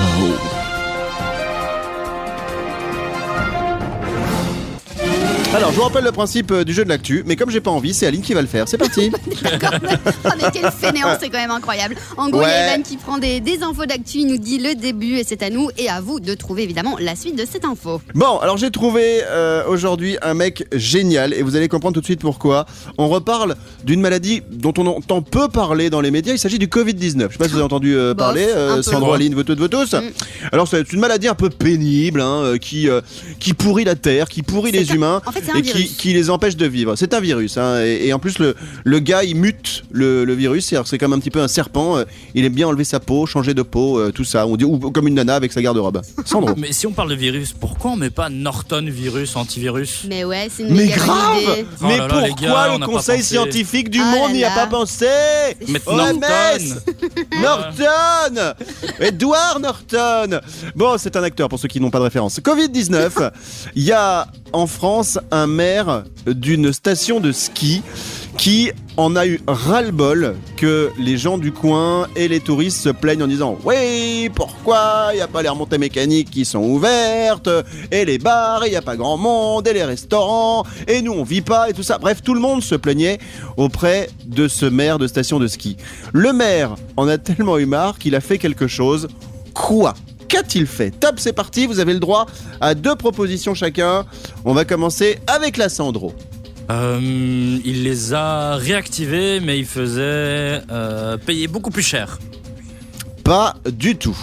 [5.54, 7.70] Alors, je vous rappelle le principe euh, du jeu de l'actu, mais comme j'ai pas
[7.70, 8.68] envie, c'est Aline qui va le faire.
[8.68, 9.12] C'est parti.
[9.44, 9.70] D'accord.
[10.26, 11.96] oh, mais quel fainéant, c'est quand même incroyable.
[12.18, 12.52] En gros, il y Ouais.
[12.52, 15.44] a Evan qui prend des, des infos d'actu, il nous dit le début et c'est
[15.44, 18.02] à nous et à vous de trouver évidemment la suite de cette info.
[18.16, 22.06] Bon, alors j'ai trouvé euh, aujourd'hui un mec génial et vous allez comprendre tout de
[22.06, 22.66] suite pourquoi.
[22.98, 26.34] On reparle d'une maladie dont on entend peu parler dans les médias.
[26.34, 27.28] Il s'agit du Covid-19.
[27.28, 28.82] Je sais pas si vous avez entendu euh, Bof, parler, un peu.
[28.82, 29.94] Sandro, Aline, vous tous.
[29.94, 30.02] Mm.
[30.52, 33.02] Alors c'est une maladie un peu pénible hein, euh, qui, euh,
[33.40, 35.74] qui pourrit la terre, qui pourrit C'est les humains en fait, c'est un et qui,
[35.74, 35.96] virus.
[35.98, 36.96] qui les empêche de vivre.
[36.96, 37.58] C'est un virus.
[37.58, 40.74] hein, et, et en plus, le, le gars, il mute le, le virus.
[40.86, 41.98] C'est comme un petit peu un serpent.
[41.98, 44.48] euh, il aime bien enlever sa peau, changer de peau, euh, tout ça.
[44.48, 46.02] On dit, ou comme une nana avec sa garde-robe.
[46.26, 46.54] Sandro.
[46.58, 50.06] Mais si on parle de virus, pourquoi on met pas Norton virus, antivirus?
[50.08, 51.66] Mais ouais, c'est une Mais grave idée.
[51.82, 54.52] Oh Mais là là, les pourquoi gars, le Conseil scientifique du Ah monde n'y a
[54.52, 55.08] pas pensé?
[55.68, 56.82] Mettre OMS Norton.
[57.42, 58.54] Norton
[59.00, 60.40] Edward Norton
[60.76, 62.40] Bon, c'est un acteur pour ceux qui n'ont pas de référence.
[62.40, 63.32] Covid-19,
[63.76, 67.82] il y a en France un maire d'une station de ski
[68.38, 73.24] qui en a eu ras-le-bol que les gens du coin et les touristes se plaignent
[73.24, 77.50] en disant Oui, pourquoi il n'y a pas les remontées mécaniques qui sont ouvertes
[77.92, 81.24] et les bars, il n'y a pas grand monde et les restaurants et nous on
[81.24, 81.98] vit pas et tout ça.
[81.98, 83.18] Bref, tout le monde se plaignait
[83.58, 85.78] auprès de ce maire de station de ski.
[86.14, 89.08] Le maire en a tellement eu marre qu'il a fait quelque chose.
[89.56, 89.96] Quoi?
[90.34, 92.26] Qu'a-t-il fait Top, c'est parti, vous avez le droit
[92.60, 94.04] à deux propositions chacun.
[94.46, 96.12] On va commencer avec la Sandro.
[96.72, 102.18] Euh, il les a réactivés, mais il faisait euh, payer beaucoup plus cher.
[103.24, 104.18] Pas du tout.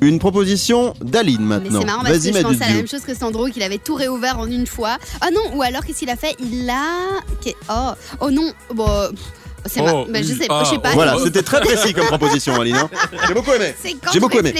[0.00, 1.80] Une proposition d'Aline Mais maintenant.
[1.80, 3.76] c'est marrant parce Vas-y, que je pensais à la même chose que Sandro, qu'il avait
[3.76, 4.96] tout réouvert en une fois.
[5.20, 6.34] Ah non, ou alors qu'est-ce qu'il a fait?
[6.40, 7.20] Il a.
[7.68, 8.86] Oh, oh non, bon.
[9.10, 9.20] pff,
[9.66, 10.90] C'est Oh, ma- bah, je sais, ah, je sais pas.
[10.92, 12.76] Voilà, c'était très précis comme proposition, Aline.
[12.76, 12.90] hein.
[13.28, 13.74] J'ai beaucoup aimé.
[13.80, 14.52] C'est quand J'ai beaucoup aimé.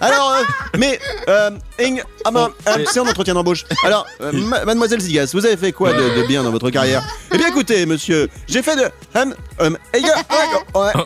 [0.00, 0.42] Alors, euh,
[0.78, 3.64] mais, euh, Ing- ah ben, Oh, euh, c'est en entretien d'embauche.
[3.84, 7.02] Alors, euh, ma- mademoiselle Zigas, vous avez fait quoi de, de bien dans votre carrière?
[7.32, 8.82] Eh bien, écoutez, monsieur, j'ai fait de.
[9.14, 10.34] Hum, hum, eh, gars, ah,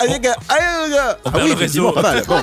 [0.07, 0.19] eh,
[0.99, 2.23] ah, Ah oui, effectivement, pas mal.
[2.27, 2.37] Bon,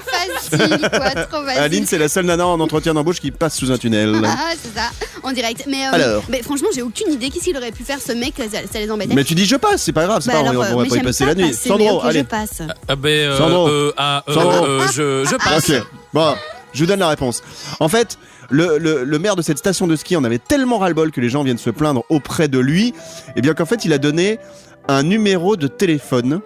[0.50, 1.62] Facile, quoi, trop facile.
[1.62, 4.14] Aline, c'est la seule nana en entretien d'embauche qui passe sous un tunnel.
[4.26, 4.90] Ah, c'est ça,
[5.24, 5.66] en direct.
[5.68, 6.24] Mais, euh, Alors.
[6.30, 7.30] mais franchement, j'ai aucune idée.
[7.30, 9.14] Qu'est-ce qu'il aurait pu faire ce mec Ça, ça les embêtait.
[9.16, 10.78] Mais tu dis je passe, c'est pas grave, c'est Bah pas, alors, on, euh, on
[10.78, 11.48] va mais pas y j'aime passer la nuit.
[11.50, 12.20] passer, mais Sandro, ok, allez.
[12.20, 12.62] je passe.
[12.88, 13.68] Ah ben, euh, Sandro.
[13.70, 14.66] euh, ah, euh, Sandro.
[14.66, 15.70] euh, je, je passe.
[15.70, 16.36] Ok, bon,
[16.74, 17.42] je vous donne la réponse.
[17.80, 18.18] En fait,
[18.50, 21.30] le, le- le maire de cette station de ski en avait tellement ras-le-bol que les
[21.30, 22.94] gens viennent se plaindre auprès de lui,
[23.36, 24.40] et bien qu'en fait, il a donné
[24.88, 26.42] un numéro de téléphone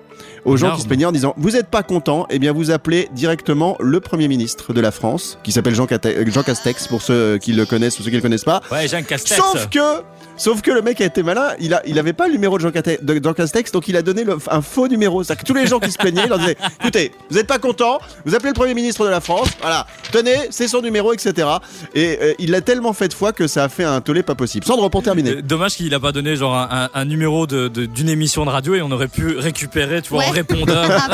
[0.45, 3.09] aux gens qui se plaignaient en disant Vous n'êtes pas content, et bien vous appelez
[3.13, 5.87] directement le Premier ministre de la France, qui s'appelle Jean,
[6.27, 8.61] Jean Castex, pour ceux qui le connaissent ou ceux qui le connaissent pas.
[8.71, 9.35] Ouais, Jean Castex.
[9.35, 10.01] Sauf que,
[10.37, 12.63] sauf que le mec a été malin, il a, il avait pas le numéro de
[12.63, 15.23] Jean, Cate- de Jean Castex, donc il a donné le- un faux numéro.
[15.23, 17.59] C'est-à-dire que tous les gens qui se plaignaient, il leur disait, écoutez, vous n'êtes pas
[17.59, 21.47] content, vous appelez le Premier ministre de la France, voilà, tenez, c'est son numéro, etc.
[21.93, 24.35] Et euh, il l'a tellement fait de fois que ça a fait un tollé pas
[24.35, 24.65] possible.
[24.65, 25.31] Sandro, pour terminer.
[25.37, 28.45] Euh, Dommage qu'il a pas donné genre un, un- un numéro de- de- d'une émission
[28.45, 30.31] de radio et on aurait pu récupérer, tu vois, en Ouais.
[30.31, 30.85] répondeur.
[30.89, 31.07] Ah.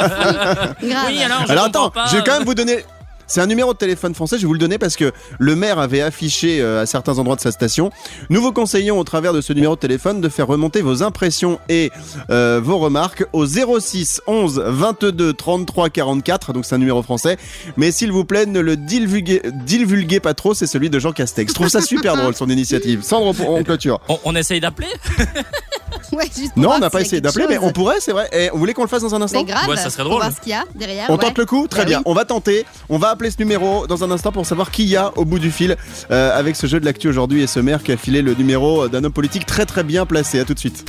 [0.84, 1.06] Grave.
[1.08, 2.06] oui, alors, je Alors attends, pas.
[2.08, 2.84] je vais quand même vous donner.
[3.28, 5.80] C'est un numéro de téléphone français, je vais vous le donner parce que le maire
[5.80, 7.92] avait affiché euh, à certains endroits de sa station.
[8.30, 11.60] Nous vous conseillons au travers de ce numéro de téléphone de faire remonter vos impressions
[11.70, 11.92] et
[12.30, 17.38] euh, vos remarques au 06 11 22 33 44, donc c'est un numéro français.
[17.78, 21.52] Mais s'il vous plaît, ne le divulguez, divulguez pas trop, c'est celui de Jean Castex.
[21.52, 23.02] Je trouve ça super drôle son initiative.
[23.04, 24.00] Sandro, on clôture.
[24.10, 24.88] On, on essaye d'appeler?
[26.14, 28.30] Ouais, juste pour Non, on n'a pas essayé d'appeler, mais on pourrait, c'est vrai.
[28.34, 30.18] Et on voulait qu'on le fasse dans un instant Mais grave, Ouais, ça serait drôle.
[30.22, 31.06] voir ce qu'il y a derrière.
[31.10, 31.20] On ouais.
[31.20, 31.98] tente le coup Très Bah bien.
[32.00, 32.04] oui.
[32.06, 32.66] On va tenter.
[32.90, 35.40] On va appeler ce numéro dans un instant pour savoir qui y a au bout
[35.40, 35.76] du fil
[36.12, 38.88] euh, avec ce jeu de l'actu aujourd'hui et ce maire qui a filé le numéro
[38.88, 40.40] d'un homme politique très très bien placé.
[40.40, 40.86] À tout de suite.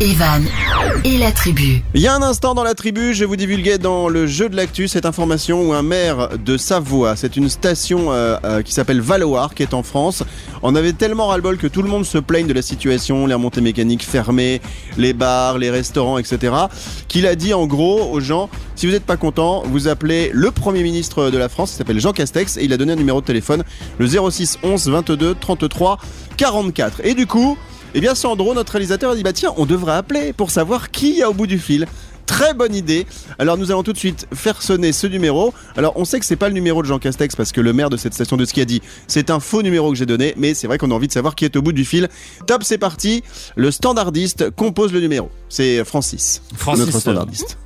[0.00, 0.44] Evan
[1.04, 1.82] et la tribu.
[1.94, 4.56] Il y a un instant dans la tribu, je vous divulguais dans le jeu de
[4.56, 9.00] l'actu cette information où un maire de Savoie, c'est une station euh, euh, qui s'appelle
[9.00, 10.22] Valoir, qui est en France,
[10.60, 13.62] en avait tellement ras-le-bol que tout le monde se plaigne de la situation, les remontées
[13.62, 14.60] mécaniques fermées,
[14.98, 16.52] les bars, les restaurants, etc.
[17.08, 20.50] Qu'il a dit en gros aux gens, si vous n'êtes pas content, vous appelez le
[20.50, 23.22] Premier ministre de la France, il s'appelle Jean Castex, et il a donné un numéro
[23.22, 23.64] de téléphone,
[23.98, 25.98] le 06 11 22 33
[26.36, 27.00] 44.
[27.02, 27.56] Et du coup,
[27.94, 31.18] eh bien Sandro, notre réalisateur, a dit bah tiens, on devrait appeler pour savoir qui
[31.18, 31.86] y a au bout du fil.
[32.26, 33.06] Très bonne idée.
[33.38, 35.54] Alors nous allons tout de suite faire sonner ce numéro.
[35.76, 37.88] Alors on sait que c'est pas le numéro de Jean Castex parce que le maire
[37.88, 40.52] de cette station de ski a dit c'est un faux numéro que j'ai donné, mais
[40.52, 42.08] c'est vrai qu'on a envie de savoir qui est au bout du fil.
[42.46, 43.22] Top, c'est parti.
[43.54, 45.30] Le standardiste compose le numéro.
[45.48, 47.58] C'est Francis, Francis, notre standardiste.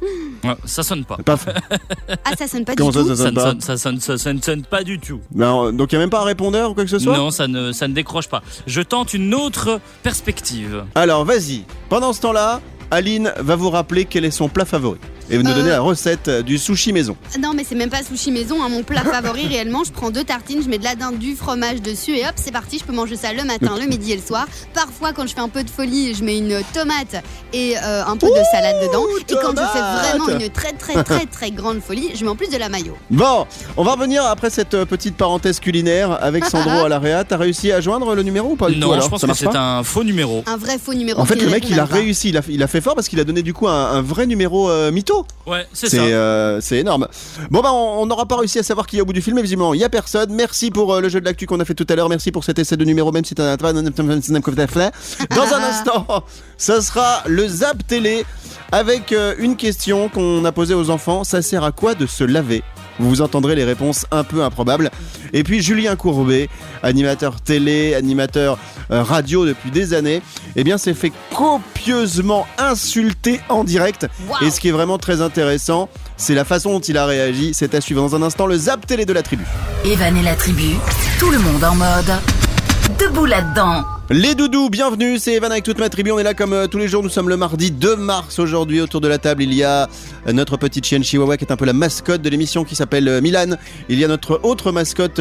[0.43, 1.17] Ouais, ça sonne pas.
[1.19, 1.37] Pas...
[2.25, 3.09] Ah, ça sonne pas Comment du ça, tout.
[3.09, 5.21] ça Ça sonne ne pas sonne, ça sonne- ça sonne- sonne pas du tout.
[5.35, 7.17] Non, Donc il y a même pas un répondeur ou quoi que ce soit.
[7.17, 8.43] Non, ça ne, ça ne décroche pas.
[8.67, 10.85] Je tente une autre perspective.
[10.95, 11.65] Alors vas-y.
[11.89, 14.99] Pendant ce temps-là, Aline va vous rappeler quel est son plat favori
[15.31, 15.55] et vous nous Euh.
[15.55, 17.17] donner la recette du sushi maison.
[17.41, 18.63] Non, mais c'est même pas sushi maison.
[18.63, 18.69] hein.
[18.69, 21.81] Mon plat favori, réellement, je prends deux tartines, je mets de la dinde, du fromage
[21.83, 22.79] dessus et hop, c'est parti.
[22.79, 24.47] Je peux manger ça le matin, le midi et le soir.
[24.75, 28.17] Parfois, quand je fais un peu de folie, je mets une tomate et euh, un
[28.17, 29.05] peu de salade dedans.
[29.29, 32.37] Et quand je fais vraiment une très très très très grande folie, je mets en
[32.37, 32.97] plus de la mayo.
[33.11, 37.25] Bon, on va revenir après cette euh, petite parenthèse culinaire avec Sandro à la réa.
[37.25, 39.27] T'as réussi à joindre le numéro ou pas du tout Non, alors je pense Ça
[39.29, 40.43] que c'est un faux numéro.
[40.47, 41.21] Un vrai faux numéro.
[41.21, 43.21] En fait, le mec, il a réussi, il a, il a fait fort parce qu'il
[43.21, 45.20] a donné du coup un, un vrai numéro euh, mytho.
[45.47, 46.03] Ouais, c'est ça.
[46.03, 47.09] euh, c'est énorme.
[47.51, 49.43] Bon, bah, on n'aura pas réussi à savoir qui est au bout du film, mais
[49.43, 50.33] visiblement, il y a personne.
[50.33, 52.09] Merci pour euh, le jeu de l'actu qu'on a fait tout à l'heure.
[52.09, 53.73] Merci pour cet essai de numéro, même si t'en as pas.
[53.73, 56.25] Dans un instant,
[56.57, 58.25] ça sera le Zap Télé
[58.73, 61.25] avec euh, une question qu'on a posée aux enfants.
[61.25, 62.63] Ça sert à quoi de se laver?
[63.09, 64.91] Vous entendrez les réponses un peu improbables.
[65.33, 66.49] Et puis Julien Courbet,
[66.83, 68.59] animateur télé, animateur
[68.91, 70.23] euh, radio depuis des années,
[70.57, 74.07] eh bien s'est fait copieusement insulter en direct.
[74.43, 77.53] Et ce qui est vraiment très intéressant, c'est la façon dont il a réagi.
[77.55, 79.45] C'est à suivre dans un instant le Zap Télé de la tribu.
[79.85, 80.75] Evan et la tribu,
[81.19, 82.13] tout le monde en mode
[82.99, 84.00] debout là-dedans.
[84.13, 86.11] Les doudous, bienvenue, c'est Evan avec toute ma tribu.
[86.11, 87.01] On est là comme euh, tous les jours.
[87.05, 88.81] Nous sommes le mardi 2 mars aujourd'hui.
[88.81, 89.89] Autour de la table, il y a
[90.27, 93.07] euh, notre petite chienne Chihuahua qui est un peu la mascotte de l'émission qui s'appelle
[93.07, 93.57] euh, Milan.
[93.89, 95.21] Il y a notre autre mascotte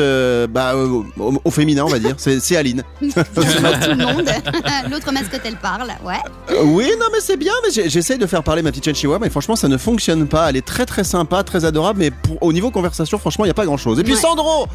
[0.50, 1.06] bah, au,
[1.46, 2.16] au féminin, on va dire.
[2.18, 2.82] C'est c'est Aline.
[3.00, 4.28] tout le monde.
[4.92, 5.90] L'autre mascotte, elle parle.
[6.04, 6.58] Ouais.
[6.64, 7.54] Oui, non, mais c'est bien.
[7.64, 10.50] Mais j'essaye de faire parler ma petite chienne Chihuahua, mais franchement, ça ne fonctionne pas.
[10.50, 13.52] Elle est très très sympa, très adorable, mais pour- au niveau conversation, franchement, il n'y
[13.52, 14.00] a pas grand chose.
[14.00, 14.20] Et puis Ouais.
[14.20, 14.66] Sandro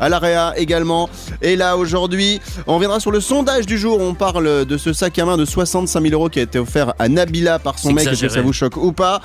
[0.00, 1.08] à l'AREA également.
[1.42, 4.00] Et là aujourd'hui, on reviendra sur le sondage du jour.
[4.00, 6.94] On parle de ce sac à main de 65 000 euros qui a été offert
[6.98, 8.06] à Nabila par son mec.
[8.08, 9.20] Est-ce que ça vous choque ou pas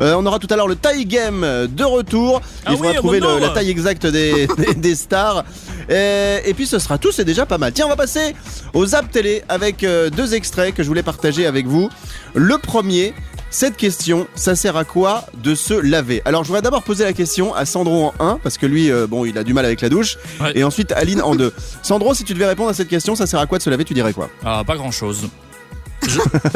[0.00, 2.40] Euh, On aura tout à l'heure le taille game de retour.
[2.64, 3.40] Ah Il faudra oui, trouver le- nombre.
[3.40, 5.44] la taille exacte des, des- des stars.
[5.88, 7.72] Et, et puis ce sera tout, c'est déjà pas mal.
[7.72, 8.34] Tiens, on va passer
[8.72, 11.88] au Zap Télé avec euh, deux extraits que je voulais partager avec vous.
[12.34, 13.14] Le premier,
[13.52, 16.22] cette question, ça sert à quoi de se laver?
[16.24, 19.06] Alors je voudrais d'abord poser la question à Sandro en 1, parce que lui, euh,
[19.06, 20.16] bon, il a du mal avec la douche.
[20.40, 20.52] Ouais.
[20.56, 21.52] Et ensuite Aline en 2.
[21.82, 23.84] Sandro, si tu devais répondre à cette question, ça sert à quoi de se laver?
[23.84, 24.28] Tu dirais quoi?
[24.44, 25.28] Ah, pas grand chose.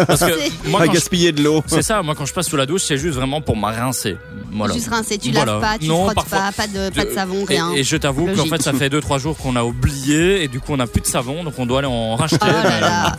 [0.09, 1.63] Parce que moi, Pas quand je- gaspiller de l'eau.
[1.69, 4.17] c'est ça, moi quand je passe sous la douche, c'est juste vraiment pour me rincer.
[4.51, 4.75] Voilà.
[4.75, 5.53] Juste rincer, tu Voilà.
[5.53, 7.71] laves pas, tu Non, frottes parfois- pas, pas de, pas de savon, Et, rien.
[7.73, 10.73] et je t'avoue qu'en fait, ça fait 2-3 jours qu'on a oublié et du coup,
[10.73, 12.39] on n'a plus de savon, donc on doit aller en racheter.
[12.43, 13.17] Oh là là.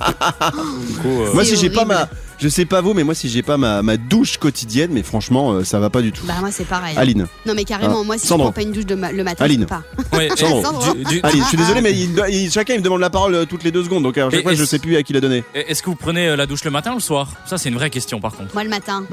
[0.90, 2.10] Du coup, euh, Moi, si j'ai pas ma.
[2.40, 5.54] Je sais pas vous, mais moi, si j'ai pas ma, ma douche quotidienne, mais franchement,
[5.54, 6.24] euh, ça va pas du tout.
[6.28, 6.96] Bah moi c'est pareil.
[6.96, 7.26] Aline.
[7.48, 8.46] Non mais carrément, Ah, moi si Sandro.
[8.48, 9.62] je prends pas une douche de ma- le matin, Aline.
[9.62, 9.84] je peux pas.
[10.18, 10.64] ouais, et- Sandro.
[10.64, 10.94] Sandro.
[10.94, 13.10] du- du- Aline, je suis désolé, mais il doit- il- chacun il me demande la
[13.10, 14.80] parole euh, toutes les deux secondes, donc à chaque Et- fois, et je c- sais
[14.80, 15.44] plus à qui la donner.
[15.56, 17.28] Est-ce que vous prenez euh, la douche le matin ou le soir?
[17.48, 18.54] Ça, c'est une vraie question par contre.
[18.54, 19.04] Moi le matin,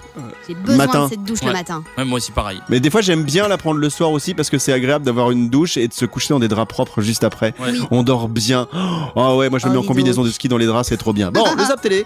[0.47, 1.05] j'ai besoin matin.
[1.07, 1.47] de cette douche Ouais.
[1.47, 1.83] le matin.
[1.97, 2.61] Ouais, moi aussi, pareil.
[2.69, 5.31] Mais des fois, j'aime bien la prendre le soir aussi parce que c'est agréable d'avoir
[5.31, 7.55] une douche et de se coucher dans des draps propres juste après.
[7.59, 7.71] Ouais.
[7.73, 7.81] Oui.
[7.91, 8.69] On dort bien.
[9.17, 10.89] Oh ouais, moi je me Oh, mets en dis combinaison de ski dans les draps,
[10.91, 11.31] c'est trop bien.
[11.31, 12.05] Bon, le Zap Télé.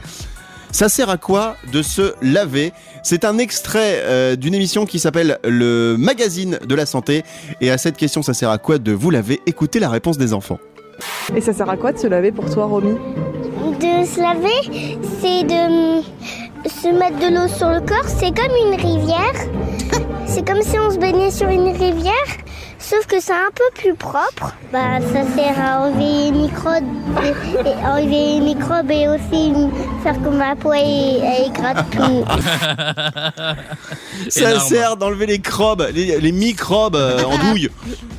[0.70, 2.72] Ça sert à quoi de se laver?
[3.02, 7.24] C'est un extrait euh, d'une émission qui s'appelle le magazine de la santé.
[7.61, 9.40] Et à cette question, ça sert à quoi de vous laver?
[9.46, 10.59] Écoutez la réponse des enfants.
[11.35, 12.94] Et ça sert à quoi de se laver pour toi, Romy?
[12.94, 16.02] De se laver, c'est de
[16.68, 18.09] se mettre de l'eau sur le corps.
[18.09, 19.35] C'est comme une rivière.
[20.26, 22.12] C'est comme si on se baignait sur une rivière.
[22.88, 24.55] Sauf que c'est un peu plus propre.
[24.72, 26.85] Bah, ça sert à enlever les microbes
[27.22, 29.53] et, et enlever les microbes et aussi
[30.03, 32.24] faire que ma peau elle, elle gratte plus.
[34.31, 34.68] Ça Énorme.
[34.68, 37.68] sert d'enlever les crobes, les, les microbes euh, en douille.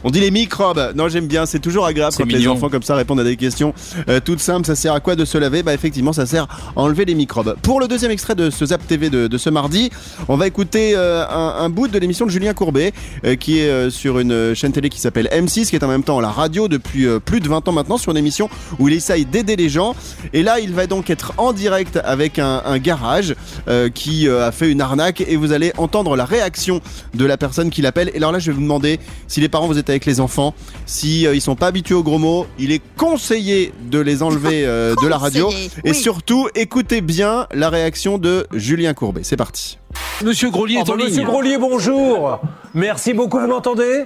[0.03, 0.93] On dit les microbes.
[0.95, 1.45] Non, j'aime bien.
[1.45, 3.73] C'est toujours agréable quand les enfants comme ça répondent à des questions
[4.07, 4.65] euh, toutes simples.
[4.65, 5.61] Ça sert à quoi de se laver?
[5.61, 7.55] Bah effectivement, ça sert à enlever les microbes.
[7.61, 9.89] Pour le deuxième extrait de ce Zap TV de, de ce mardi,
[10.27, 12.93] on va écouter euh, un, un bout de l'émission de Julien Courbet,
[13.25, 16.03] euh, qui est euh, sur une chaîne télé qui s'appelle M6, qui est en même
[16.03, 18.93] temps la radio depuis euh, plus de 20 ans maintenant, sur une émission où il
[18.93, 19.95] essaye d'aider les gens.
[20.33, 23.35] Et là, il va donc être en direct avec un, un garage
[23.67, 26.81] euh, qui euh, a fait une arnaque et vous allez entendre la réaction
[27.13, 28.11] de la personne qui l'appelle.
[28.13, 30.53] Et alors là, je vais vous demander si les parents vous êtes avec les enfants,
[30.85, 34.63] si euh, ils sont pas habitués aux gros mots, il est conseillé de les enlever
[34.65, 35.49] euh, de la radio.
[35.83, 35.95] Et oui.
[35.95, 39.21] surtout, écoutez bien la réaction de Julien Courbet.
[39.23, 39.77] C'est parti.
[40.23, 41.07] Monsieur Grolier est en ligne.
[41.07, 42.39] Monsieur Grolier, bonjour.
[42.73, 44.05] Merci beaucoup, vous m'entendez?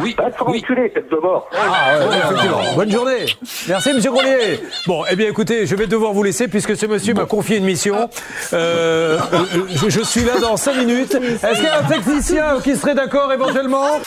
[0.00, 0.58] Oui, faire oui.
[0.58, 1.48] enculer, tête de mort.
[1.52, 2.74] Ah, ouais, ouais, effectivement.
[2.74, 3.26] Bonne journée.
[3.68, 4.60] Merci, monsieur Grolier.
[4.88, 7.64] Bon, eh bien, écoutez, je vais devoir vous laisser puisque ce monsieur m'a confié une
[7.64, 8.10] mission.
[8.52, 11.14] Euh, euh, je, je suis là dans 5 minutes.
[11.14, 14.00] Est-ce qu'il y a un technicien qui serait d'accord éventuellement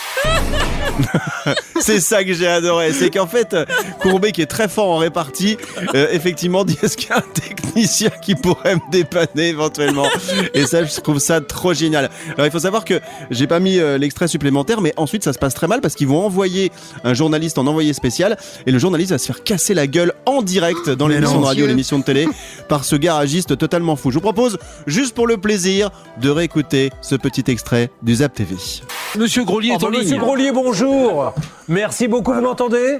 [1.80, 2.92] C'est ça que j'ai adoré.
[2.92, 3.56] C'est qu'en fait,
[4.02, 5.58] Courbet, qui est très fort en répartie,
[5.96, 10.08] euh, effectivement, dit est-ce qu'il y a un technicien qui pourrait me dépanner éventuellement
[10.54, 12.10] Et ça, je trouve ça trop génial.
[12.34, 13.00] Alors, il faut savoir que
[13.32, 16.08] j'ai pas mis euh, l'extrait supplémentaire, mais ensuite, ça se passe très mal parce qu'ils
[16.08, 16.72] vont envoyer
[17.04, 20.42] un journaliste en envoyé spécial et le journaliste va se faire casser la gueule en
[20.42, 22.28] direct dans l'émission de radio, l'émission de télé,
[22.70, 24.12] par ce garagiste totalement fou.
[24.12, 25.90] Je vous propose, juste pour le plaisir,
[26.22, 28.56] de réécouter ce petit extrait du Zap TV.
[29.18, 30.20] Monsieur Grolier est en Enfin, Monsieur ligne.
[30.20, 31.34] Grolier, bonjour.
[31.68, 33.00] Merci beaucoup, vous m'entendez?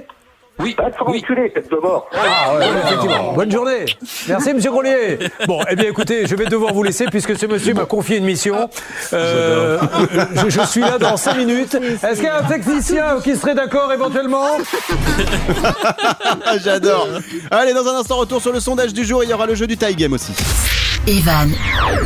[0.60, 1.18] Oui, Va te faire oui.
[1.22, 2.08] enculer, tête de mort.
[2.12, 3.32] Ah, ouais, ouais, effectivement.
[3.32, 3.84] Bonne journée.
[4.28, 5.18] Merci, monsieur Grolier.
[5.46, 8.24] Bon, eh bien, écoutez, je vais devoir vous laisser puisque ce monsieur m'a confié une
[8.24, 8.68] mission.
[9.12, 9.78] Euh,
[10.34, 11.74] je, je suis là dans 5 minutes.
[11.76, 14.58] Est-ce qu'il y a un technicien qui serait d'accord éventuellement
[16.44, 17.08] Ah, J'adore.
[17.50, 19.22] Allez, dans un instant, retour sur le sondage du jour.
[19.24, 20.32] Il y aura le jeu du tie game aussi.
[21.06, 21.50] Evan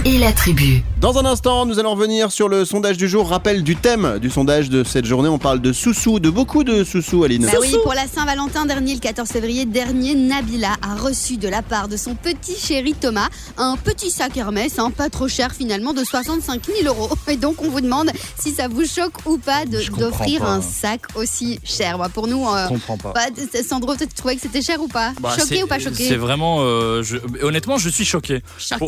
[0.05, 0.83] et la tribu.
[1.01, 3.29] Dans un instant, nous allons revenir sur le sondage du jour.
[3.29, 5.29] Rappel du thème du sondage de cette journée.
[5.29, 7.45] On parle de sous-sous, de beaucoup de sous-sous, Aline.
[7.47, 11.63] Bah oui, pour la Saint-Valentin dernier, le 14 février dernier, Nabila a reçu de la
[11.63, 13.29] part de son petit chéri Thomas
[13.59, 17.11] un petit sac Hermès, hein, pas trop cher finalement, de 65 000 euros.
[17.27, 19.65] Et donc on vous demande si ça vous choque ou pas
[19.99, 21.99] d'offrir un sac aussi cher.
[21.99, 23.13] Bah, pour nous, euh, Je comprends pas.
[23.13, 23.23] bah,
[23.69, 25.13] Sandro, tu trouvais que c'était cher ou pas?
[25.21, 26.59] Bah, Choqué c'est- ou pas C'est choqué vraiment.
[26.61, 28.41] euh, je- honnêtement, je suis choqué.
[28.59, 28.82] Choqué.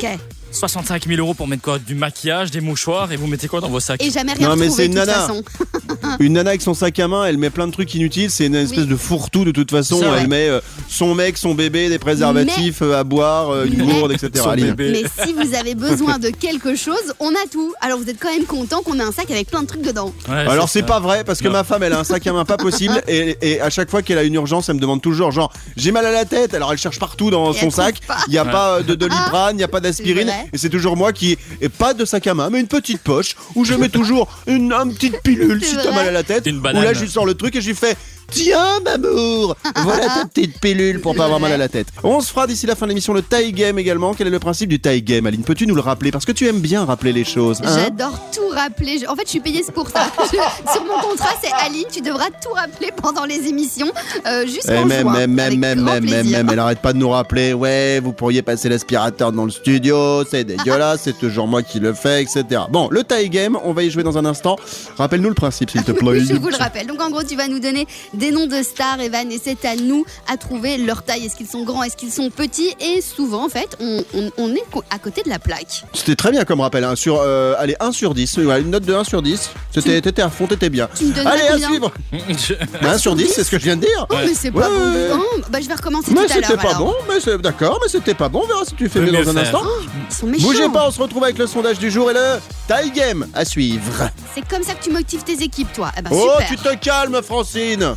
[0.52, 3.68] 65 000 euros pour mettre quoi Du maquillage, des mouchoirs et vous mettez quoi dans
[3.68, 5.20] vos sacs Et jamais rien Non, mais retrouvé c'est de une toute nana.
[5.26, 5.42] façon.
[6.20, 8.30] Une nana avec son sac à main, elle met plein de trucs inutiles.
[8.30, 8.86] C'est une espèce Oui.
[8.86, 9.98] de fourre-tout de toute façon.
[9.98, 10.20] C'est vrai.
[10.22, 13.94] Elle met euh, son mec, son bébé, des préservatifs euh, à boire, euh, une Mais-
[13.94, 14.30] gourde, etc.
[14.36, 14.74] Son Aline.
[14.74, 15.02] bébé.
[15.18, 17.72] Mais si vous avez besoin de quelque chose, on a tout.
[17.80, 20.12] Alors vous êtes quand même content qu'on ait un sac avec plein de trucs dedans.
[20.28, 20.86] Ouais, Alors c'est ça.
[20.86, 21.52] pas vrai parce que Non.
[21.54, 24.02] ma femme elle a un sac à main pas possible et, et à chaque fois
[24.02, 26.70] qu'elle a une urgence elle me demande toujours genre j'ai mal à la tête alors
[26.72, 28.52] elle cherche partout dans Et son elle sac trouve il y a Ouais.
[28.52, 30.30] pas euh, de doliprane il y a pas d'aspirine.
[30.52, 33.36] Et c'est toujours moi qui et pas de sac à main mais une petite poche
[33.54, 36.56] où je mets toujours une, une petite pilule si t'as mal à la tête Une
[36.58, 36.82] où banane.
[36.82, 37.94] là je lui sors le truc et je lui fais
[38.30, 41.88] Tiens, m'amour, voilà ta petite pilule pour pas avoir mal à la tête.
[42.02, 44.12] On se fera d'ici la fin de l'émission le tie game également.
[44.14, 45.42] Quel est le principe du tie game, Aline?
[45.44, 46.10] Peux-tu nous le rappeler?
[46.10, 47.60] Parce que tu aimes bien rappeler les choses.
[47.64, 47.78] hein?
[47.84, 49.04] J'adore tout rappeler.
[49.08, 50.06] En fait, je suis payée pour ça.
[50.32, 51.84] Je- Sur mon contrat, c'est Aline.
[51.92, 53.90] Tu devras tout rappeler pendant les émissions
[54.26, 55.12] euh, jusqu'en Eh, même, juin.
[55.12, 56.38] même, même, avec même, grand même, même, plaisir.
[56.38, 60.24] même, elle arrête pas de nous rappeler, ouais, vous pourriez passer l'aspirateur dans le studio,
[60.28, 62.62] c'est dégueulasse, c'est toujours moi qui le fais, etc.
[62.70, 64.56] Bon, le tie game, on va y jouer dans un instant.
[64.96, 66.20] Rappelle-nous le principe, s'il te plaît.
[66.20, 66.86] Je vous le rappelle.
[66.86, 69.76] Donc en gros, tu vas nous donner des noms de stars, Evan, et c'est à
[69.76, 71.26] nous à trouver leur taille.
[71.26, 72.74] Est-ce qu'ils sont grands, est-ce qu'ils sont petits?
[72.80, 75.84] Et souvent, en fait, on, on- on est à côté de la plaque.
[75.92, 78.84] C'était très bien comme rappel, hein, sur, euh, allez, 1 sur 10, ouais, une note
[78.84, 79.50] de 1 sur 10.
[79.72, 80.88] C'était, t'étais à fond, t'étais bien.
[80.96, 81.92] Tu me donnerais Allez, à suivre.
[82.28, 84.06] Je- 1 sur 10, c'est ce que je viens de dire.
[84.10, 85.20] Oh, mais c'est pas Ouais, bon.
[85.36, 86.78] Oh, bah, je vais recommencer Mais tout à c'était pas alors.
[86.78, 89.30] bon, mais c'est, d'accord, mais c'était pas bon, on verra si tu fais mieux dans
[89.30, 89.62] un instant.
[90.10, 90.46] Ils sont méchants.
[90.46, 93.44] Bougez pas, on se retrouve avec le sondage du jour et le tie game à
[93.44, 94.10] suivre.
[94.34, 95.90] C'est comme ça que tu motives tes équipes, toi.
[95.98, 96.48] Eh ben, Oh, super.
[96.48, 97.94] tu te calmes, Francine.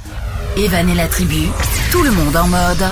[0.57, 1.47] Evan et la tribu,
[1.91, 2.91] tout le monde en mode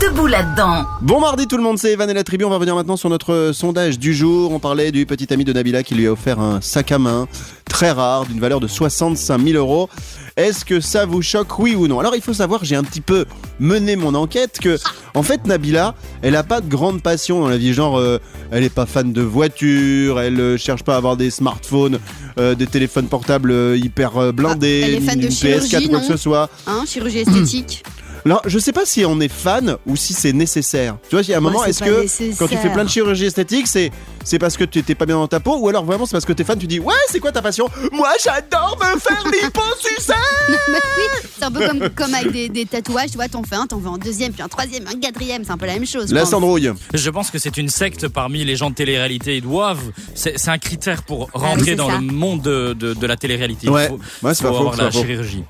[0.00, 0.84] debout là-dedans.
[1.00, 2.44] Bon mardi tout le monde, c'est Evan et la tribu.
[2.44, 4.52] On va revenir maintenant sur notre sondage du jour.
[4.52, 7.28] On parlait du petit ami de Nabila qui lui a offert un sac à main
[7.64, 9.88] très rare d'une valeur de 65 000 euros.
[10.36, 12.00] Est-ce que ça vous choque, oui ou non?
[12.00, 13.24] Alors il faut savoir, j'ai un petit peu
[13.58, 14.78] mené mon enquête que,
[15.14, 17.72] en fait, Nabila, elle a pas de grande passion dans la vie.
[17.72, 18.18] Genre, euh,
[18.50, 21.98] elle est pas fan de voitures, elle euh, cherche pas à avoir des smartphones,
[22.38, 26.06] euh, des téléphones portables euh, hyper euh, blindés, Ah, une de PS4 chirurgie, quoi que
[26.06, 26.50] ce soit.
[26.66, 27.82] Hein, chirurgie esthétique.
[28.26, 30.96] Alors, je sais pas si on est fan ou si c'est nécessaire.
[31.08, 32.36] Tu vois, il y a un moment, est-ce que nécessaire.
[32.38, 33.92] quand tu fais plein de chirurgie esthétique, c'est
[34.24, 36.24] c'est parce que tu t'es pas bien dans ta peau ou alors vraiment c'est parce
[36.24, 37.68] que t'es fan, tu dis ouais, c'est quoi ta passion?
[37.92, 39.22] Moi, j'adore me faire
[40.48, 40.54] oui,
[41.38, 43.80] c'est un peu comme, comme avec des, des tatouages, tu vois, t'en fais un, t'en
[43.80, 46.12] fais un deuxième, puis un troisième, un quatrième, c'est un peu la même chose.
[46.12, 46.26] La.
[46.26, 46.72] Sandrouille.
[46.92, 49.36] Je pense que c'est une secte parmi les gens de télé-réalité.
[49.36, 49.92] Ils doivent.
[50.16, 51.98] C'est c'est un critère pour oui, rentrer dans ça.
[51.98, 53.68] le monde de, de, de la télé-réalité.
[53.68, 53.84] Ouais.
[53.84, 54.98] Il faut, Ouais, c'est pas faux, avoir la faux.
[55.04, 55.44] chirurgie.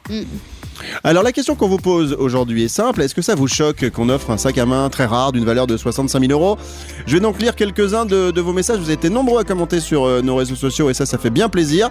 [1.04, 3.02] Alors la question qu'on vous pose aujourd'hui est simple.
[3.02, 5.66] Est-ce que ça vous choque qu'on offre un sac à main très rare d'une valeur
[5.66, 6.58] de 65 000 euros?
[7.06, 8.78] Je vais donc lire quelques-uns de, de vos messages.
[8.78, 11.30] Vous avez été nombreux à commenter sur euh, nos réseaux sociaux et ça, ça fait
[11.30, 11.90] bien plaisir.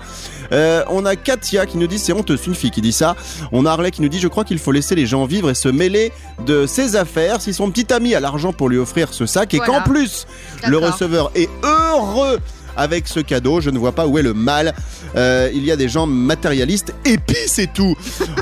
[0.51, 3.15] Euh, on a Katia qui nous dit c'est honteux, c'est une fille qui dit ça.
[3.51, 5.55] On a Harley qui nous dit je crois qu'il faut laisser les gens vivre et
[5.55, 6.11] se mêler
[6.45, 7.41] de ses affaires.
[7.41, 9.79] Si son petit ami a l'argent pour lui offrir ce sac et Voilà.
[9.79, 10.27] qu'en plus
[10.67, 12.39] le receveur est heureux
[12.77, 14.73] avec ce cadeau, je ne vois pas où est le mal.
[15.15, 17.95] Euh, il y a des gens matérialistes et puis c'est tout.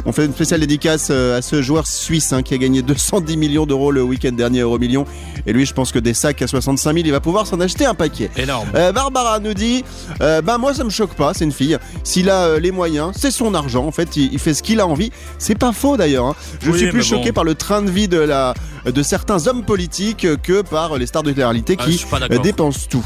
[0.06, 3.38] On fait une spéciale dédicace euh, à ce joueur suisse hein, qui a gagné 210
[3.38, 5.06] millions d'euros le week-end dernier à Euromillion.
[5.46, 7.86] Et lui, je pense que des sacs à 65 000, il va pouvoir s'en acheter
[7.86, 8.30] un paquet.
[8.38, 8.68] Énorme.
[8.76, 9.84] Euh, Barbara nous dit
[10.22, 11.78] euh, Ben moi ça me choque pas, c'est une fille.
[12.04, 13.86] S'il a les moyens, c'est son argent.
[13.86, 15.12] En fait, il, il fait ce qu'il a envie.
[15.38, 16.26] C'est pas faux d'ailleurs.
[16.26, 16.36] hein.
[16.62, 17.18] Je Oui, suis plus bon.
[17.18, 18.54] choqué par le train de vie de, la,
[18.86, 22.04] de certains hommes politiques que par les stars de la réalité Ah, qui
[22.42, 23.06] dépensent tout.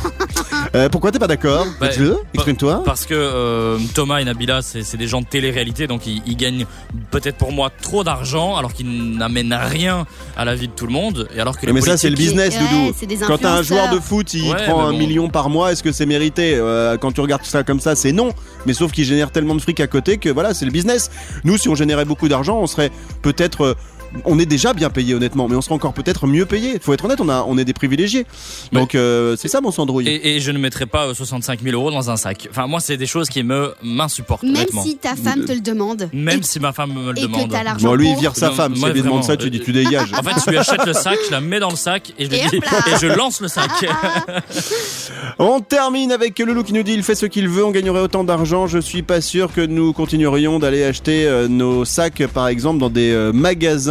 [0.75, 2.83] Euh, pourquoi t'es pas d'accord Bah, Dis-le, exprime-toi.
[2.85, 6.65] Parce que euh, Thomas et Nabila, c'est des gens de télé-réalité, donc ils, ils gagnent
[7.11, 10.91] peut-être pour moi trop d'argent, alors qu'ils n'amènent rien à la vie de tout le
[10.93, 11.27] monde.
[11.35, 13.25] Et alors que les Mais ça, c'est le business, Ouais, Doudou.
[13.25, 15.91] Quand t'as un joueur de foot, il Ouais, prend un million par mois, est-ce que
[15.91, 16.55] c'est mérité?
[16.55, 18.29] Euh, Quand tu regardes ça comme ça, c'est non.
[18.65, 21.09] Mais sauf qu'il génère tellement de fric à côté que voilà, c'est le business.
[21.43, 23.75] Nous, si on générait beaucoup d'argent, on serait peut-être.
[24.15, 26.79] Euh, on est déjà bien payé honnêtement, mais on serait encore peut-être mieux payé.
[26.81, 28.25] Faut être honnête, on, a, on est des privilégiés.
[28.71, 30.07] Donc euh, c'est ça mon Sandrouille.
[30.07, 32.47] Et, et je ne mettrai pas euh, 65 000 euros dans un sac.
[32.49, 34.83] Enfin, moi, c'est des choses qui me m'insupportent, Même honnêtement.
[34.83, 36.09] si ta femme te le demande.
[36.13, 37.51] Même et, si ma femme me le et que demande.
[37.51, 38.21] t'as l'argent Bon, lui, il pour.
[38.21, 38.73] vire sa Non, femme.
[38.75, 40.11] Si moi, elle lui demande ça, tu dis tu dégages.
[40.13, 42.29] En fait, je lui achète le sac, je la mets dans le sac et je,
[42.29, 43.69] lui Et dis- et je lance le sac.
[45.39, 48.23] On termine avec Loulou qui nous dit il fait ce qu'il veut, on gagnerait autant
[48.23, 48.67] d'argent.
[48.67, 52.89] Je suis pas sûr que nous continuerions d'aller acheter euh, nos sacs, par exemple, dans
[52.89, 53.31] des euh,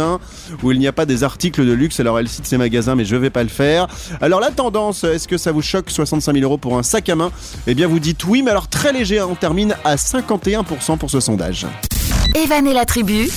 [0.07, 0.19] magasins
[0.63, 1.99] où il n'y a pas des articles de luxe.
[1.99, 3.87] Alors elle cite ces magasins, mais je vais pas le faire.
[4.21, 7.15] Alors la tendance, est-ce que ça vous choque 65 000 euros pour un sac à
[7.15, 7.31] main?
[7.67, 9.19] Eh bien vous dites oui, mais alors très léger.
[9.19, 9.27] hein.
[9.29, 11.65] On termine à 51% pour ce sondage.
[12.35, 13.29] Evan et la tribu,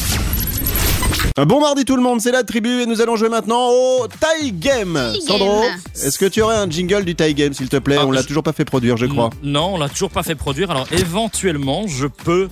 [1.36, 4.06] Un bon mardi tout le monde, c'est la tribu et nous allons jouer maintenant au
[4.08, 4.98] Tie Game.
[5.26, 5.62] Sandro,
[5.94, 7.96] est-ce que tu aurais un jingle du Tie Game s'il te plaît?
[7.98, 9.30] Ah, On l'a je- toujours pas fait produire, je crois.
[9.42, 10.70] Non, on l'a toujours pas fait produire.
[10.70, 12.48] Alors éventuellement, je peux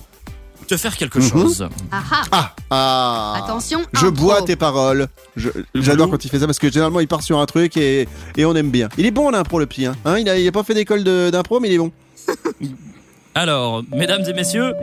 [0.69, 1.29] te faire quelque Mhm.
[1.29, 1.67] chose.
[1.91, 2.21] Ah ah.
[2.31, 3.33] Ah, ah.
[3.43, 3.79] Attention.
[3.93, 4.11] Je intro.
[4.11, 5.07] bois tes paroles.
[5.35, 8.07] Je- J'adore quand il fait ça parce que généralement il part sur un truc et,
[8.37, 8.87] et on aime bien.
[8.97, 9.85] Il est bon en impro le petit.
[9.85, 9.95] Hein.
[10.05, 11.91] Hein, il, a, il a pas fait d'école de- d'impro mais il est bon.
[13.35, 14.73] Alors, mesdames et messieurs.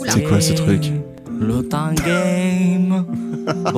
[0.00, 0.12] Oula.
[0.12, 0.90] C'est quoi ce truc
[1.40, 3.04] Le time game.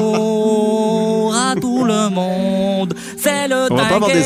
[0.00, 2.94] Bonjour à tout le monde.
[3.16, 4.22] C'est le On va pas time avoir des-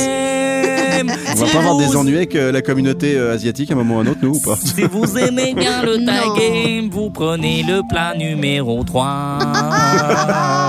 [1.03, 3.97] On va pas avoir des ennuis avec euh, la communauté euh, asiatique à un moment
[3.97, 7.11] ou à un autre, nous ou pas Si vous aimez bien le tag game, vous
[7.11, 9.39] prenez le plat numéro 3.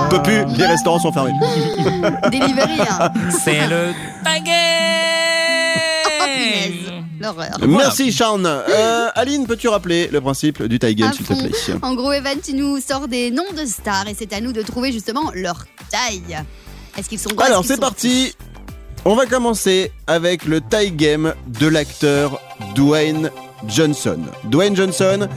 [0.06, 1.32] On peut plus, les restaurants sont fermés.
[2.32, 2.80] Delivery.
[2.88, 3.10] hein.
[3.30, 3.92] C'est le
[4.24, 4.42] tag
[6.18, 7.02] Oh, game.
[7.20, 7.56] L'horreur.
[7.66, 8.44] Merci Sean.
[8.44, 11.50] Euh, Aline, peux-tu rappeler le principe du tie game s'il te plaît?
[11.82, 14.62] En gros, Evan, tu nous sors des noms de stars et c'est à nous de
[14.62, 16.36] trouver justement leur taille.
[16.98, 18.34] Est-ce qu'ils sont gros Alors c'est sont parti.
[19.08, 22.40] On va commencer avec le tie game de l'acteur
[22.74, 23.30] Dwayne
[23.68, 24.18] Johnson.
[24.50, 25.28] Dwayne Johnson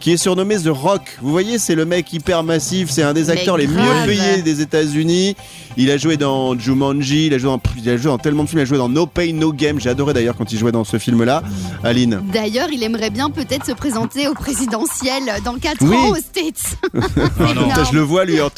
[0.00, 1.18] qui est surnommé The Rock.
[1.20, 4.60] Vous voyez, c'est le mec hyper massif, c'est un des acteurs les mieux payés des
[4.62, 5.36] États-Unis.
[5.76, 8.48] Il a joué dans Jumanji, il a joué dans, il a joué dans tellement de
[8.48, 9.78] films, il a joué dans No Pain No Game.
[9.78, 11.42] J'ai adoré d'ailleurs quand il jouait dans ce film-là.
[11.84, 12.20] Aline.
[12.32, 15.94] D'ailleurs, il aimerait bien peut-être se présenter au présidentiel dans 4 Oui.
[15.96, 16.76] ans aux States.
[16.94, 17.68] non.
[17.68, 18.48] Putain, je le vois lui, en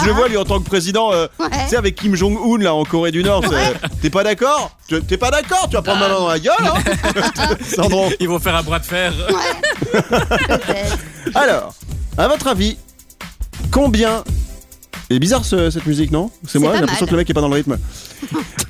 [0.00, 1.12] je le vois lui en tant que président.
[1.12, 1.48] euh, Ouais.
[1.64, 3.44] Tu sais avec Kim Jong Un là en Corée du Nord.
[4.00, 4.70] T'es pas d'accord?
[5.08, 5.66] T'es pas d'accord?
[5.68, 6.74] Tu vas prendre ma main dans la gueule hein?
[7.74, 8.06] Sandro.
[8.20, 9.12] Ils vont faire un bras de fer.
[10.10, 10.91] Peut-être.
[11.34, 11.74] Alors,
[12.18, 12.76] à votre avis,
[13.70, 14.24] combien.
[15.10, 16.30] C'est bizarre ce- cette musique, non?
[16.48, 17.10] C'est moi, pas j'ai l'impression mal.
[17.10, 17.78] que le mec est pas dans le rythme.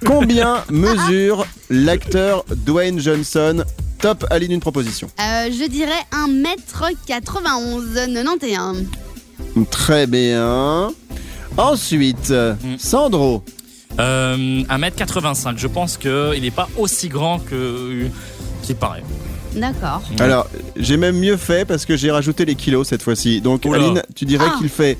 [0.04, 3.64] combien mesure l'acteur Dwayne Johnson?
[4.00, 5.08] Top, Aline, une proposition.
[5.20, 8.84] Euh, je dirais 1m91, 91.
[9.70, 10.90] Très bien.
[11.56, 12.32] Ensuite,
[12.78, 13.44] Sandro.
[14.00, 15.58] Euh, 1m85.
[15.58, 18.06] Je pense qu'il n'est pas aussi grand que
[18.62, 19.04] qu'il paraît.
[19.54, 20.02] D'accord.
[20.18, 23.40] Alors, j'ai même mieux fait parce que j'ai rajouté les kilos cette fois-ci.
[23.40, 23.78] Donc, Oula.
[23.78, 24.54] Aline, tu dirais Ah.
[24.58, 24.96] qu'il fait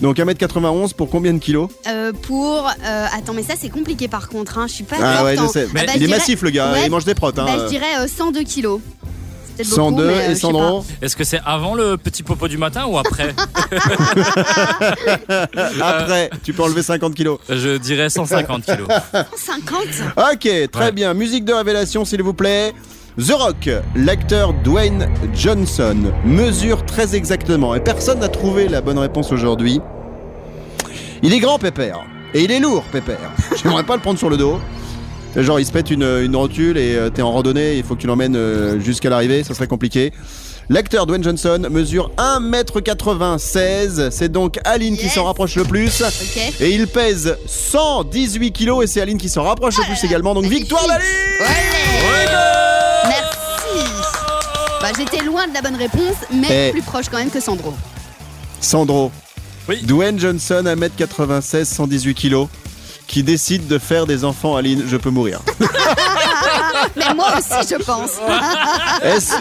[0.00, 1.70] donc 1m91 pour combien de kilos?
[1.88, 2.68] Euh, pour.
[2.84, 4.58] euh, attends, mais ça c'est compliqué par contre.
[4.58, 4.66] Hein.
[4.68, 5.66] Je suis pas Ah forte ouais, je en- sais.
[5.68, 6.82] Ah bah, il je est dirais- massif le gars, Ouais.
[6.84, 7.38] il mange des protes.
[7.38, 7.46] Hein.
[7.46, 8.80] Bah, je dirais euh, 102 kilos.
[9.56, 12.22] Peut-être beaucoup, 102 mais, euh, je et sais Sandro Est-ce que c'est avant le petit
[12.22, 13.34] popo du matin ou après?
[15.80, 17.38] Après, tu peux enlever 50 kilos.
[17.48, 18.86] Je dirais 150 kilos.
[19.12, 19.26] pas.
[19.36, 19.78] 50
[20.34, 20.92] Ok, très Ouais.
[20.92, 21.14] bien.
[21.14, 22.74] Musique de révélation, s'il vous plaît.
[23.18, 25.96] The Rock, l'acteur Dwayne Johnson,
[26.26, 29.80] mesure très exactement, et personne n'a trouvé la bonne réponse aujourd'hui.
[31.22, 32.00] Il est grand, Pépère,
[32.34, 33.32] et il est lourd, Pépère.
[33.62, 34.60] J'aimerais pas le prendre sur le dos.
[35.34, 38.02] Genre, il se pète une, une rotule et euh, t'es en randonnée, il faut que
[38.02, 40.12] tu l'emmènes euh, jusqu'à l'arrivée, ça serait compliqué.
[40.68, 46.02] L'acteur Dwayne Johnson mesure 1m96, c'est donc Aline qui s'en rapproche le plus.
[46.60, 50.34] Et il pèse 118 kilos et c'est Aline qui s'en rapproche le plus également.
[50.34, 51.06] Donc victoire d'Aline
[51.40, 52.65] Ouais
[54.92, 56.72] bah, J'étais loin de la bonne réponse, mais Eh.
[56.72, 57.74] plus proche quand même que Sandro.
[58.60, 59.10] Sandro.
[59.68, 59.80] Oui.
[59.82, 62.48] Dwayne Johnson, 1m96, 118 kilos,
[63.06, 65.40] qui décide de faire des enfants, Aline, je peux mourir.
[66.96, 68.12] Mais moi aussi, je pense.
[69.02, 69.34] Est-ce...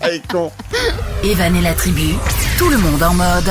[0.00, 0.50] Elle est con.
[1.22, 2.14] Evan et la tribu,
[2.58, 3.50] tout le monde en mode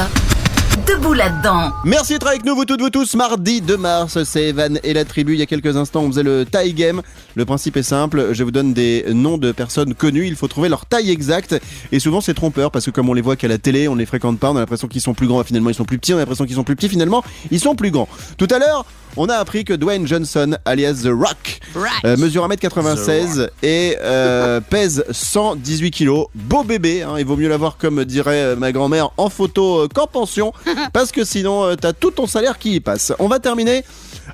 [0.87, 1.71] debout là-dedans.
[1.85, 3.15] Merci d'être avec nous, vous toutes, vous tous.
[3.15, 5.33] Mardi 2 mars, c'est Evan et la tribu.
[5.33, 7.01] Il y a quelques instants, on faisait le taille game.
[7.35, 8.29] Le principe est simple.
[8.33, 10.27] Je vous donne des noms de personnes connues.
[10.27, 11.55] Il faut trouver leur taille exacte.
[11.91, 14.05] Et souvent, c'est trompeur parce que comme on les voit qu'à la télé, on les
[14.05, 14.51] fréquente pas.
[14.51, 15.43] On a l'impression qu'ils sont plus grands.
[15.43, 16.13] Finalement, ils sont plus petits.
[16.13, 16.89] On a l'impression qu'ils sont plus petits.
[16.89, 18.07] Finalement, ils sont plus grands.
[18.37, 18.85] Tout à l'heure,
[19.17, 21.87] on a appris que Dwayne Johnson, alias The Rock, Rock.
[22.05, 26.27] euh, mesure 1m96 et euh, pèse 118 kilos.
[26.35, 29.87] Beau bébé, hein, il vaut mieux l'avoir comme dirait euh, ma grand-mère en photo euh,
[29.93, 30.53] qu'en pension
[30.93, 33.13] parce que sinon euh, t'as tout ton salaire qui y passe.
[33.19, 33.83] On va terminer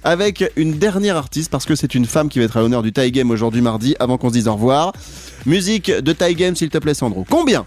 [0.03, 2.93] avec une dernière artiste parce que c'est une femme qui va être à l'honneur du
[2.93, 4.93] Thai Game aujourd'hui mardi avant qu'on se dise au revoir.
[5.45, 7.25] Musique de Thai Game s'il te plaît Sandro.
[7.29, 7.65] Combien,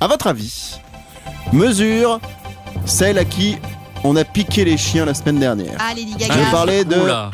[0.00, 0.76] à votre avis,
[1.52, 2.20] mesure
[2.86, 3.56] celle à qui
[4.04, 6.50] on a piqué les chiens la semaine dernière Ah, Lady Je Gaga.
[6.50, 7.30] parlais de Oula.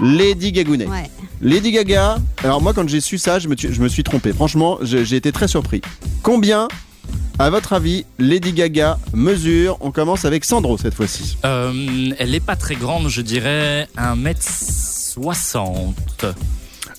[0.00, 0.86] Lady Gagounet.
[0.86, 1.10] Ouais.
[1.40, 4.32] Lady Gaga, alors moi quand j'ai su ça, je me, tu- je me suis trompé.
[4.32, 5.80] Franchement, je- j'ai été très surpris.
[6.22, 6.68] Combien,
[7.38, 9.76] à votre avis, Lady Gaga mesure?
[9.80, 11.36] On commence avec Sandro cette fois-ci.
[11.44, 15.94] Euh, elle est pas très grande, je dirais 1m60.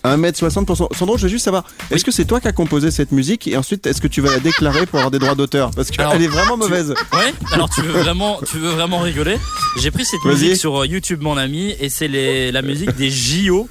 [0.05, 0.93] 1m60 pour Sandro.
[0.95, 3.57] Sandro, je veux juste savoir, est-ce que c'est toi qui as composé cette musique et
[3.57, 5.71] ensuite est-ce que tu vas la déclarer pour avoir des droits d'auteur?
[5.75, 6.93] Parce qu'elle est vraiment mauvaise.
[7.13, 9.37] Ouais, alors tu veux vraiment, tu veux vraiment rigoler?
[9.81, 13.09] J'ai pris cette musique sur euh, YouTube, mon ami, et c'est les- la musique des
[13.09, 13.67] JO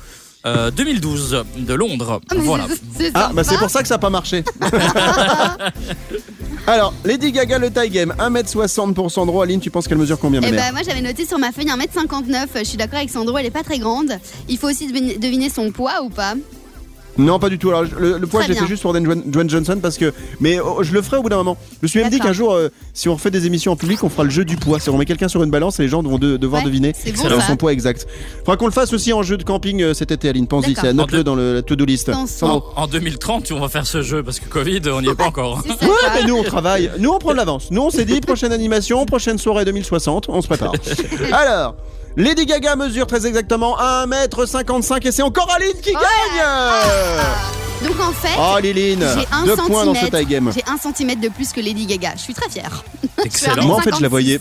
[0.47, 2.21] euh, 2012 de Londres.
[2.31, 2.67] Ah, mais Voilà.
[3.15, 4.45] Ah, bah c'est pour ça que ça n'a pas marché.
[6.73, 9.41] alors, Lady Gaga, le tie game, 1m60 pour Sandro.
[9.41, 12.47] Aline, tu penses qu'elle mesure combien, Eh ben, moi j'avais noté sur ma feuille 1m59,
[12.59, 14.13] je suis d'accord avec Sandro, elle est pas très grande.
[14.49, 16.35] Il faut aussi deviner son poids ou pas
[17.19, 17.69] Non, pas du tout.
[17.71, 20.13] Alors, le, le poids, l'ai fait juste pour Dwayne Johnson parce que.
[20.41, 21.57] Mais oh, je le ferai au bout d'un moment.
[21.73, 24.03] Je me suis même dit qu'un jour, euh, si on refait des émissions en public,
[24.05, 24.79] on fera le jeu du poids.
[24.81, 26.93] C'est on met quelqu'un sur une balance et les gens vont de- devoir Ouais, deviner
[26.97, 27.41] c'est bon, ça.
[27.47, 28.07] son poids exact.
[28.41, 30.47] Faudra qu'on le fasse aussi en jeu de camping euh, cet été, Aline.
[30.47, 32.11] Pense-y, c'est note-le En deux- dans le, la to-do list.
[32.43, 35.27] En, en 2030, on va faire ce jeu parce que Covid, on n'y est pas
[35.27, 35.63] encore.
[35.83, 36.91] Ouais, mais nous on travaille.
[36.99, 37.71] Nous on prend de l'avance.
[37.71, 40.73] Nous on s'est dit prochaine animation, prochaine soirée 2060, on se prépare.
[41.33, 41.75] Alors,
[42.17, 45.99] Lady Gaga mesure très exactement 1m55 et c'est encore Aline qui gagne
[47.89, 50.29] Donc en fait, Oh Liline, j'ai un deux points dans ce tie centimètre.
[50.29, 50.53] game.
[50.55, 52.15] J'ai un centimètre de plus que Lady Gaga.
[52.17, 52.83] Je suis très fière.
[53.25, 53.65] Excellent.
[53.67, 54.11] Moi en fait je la 1m56.
[54.11, 54.41] voyais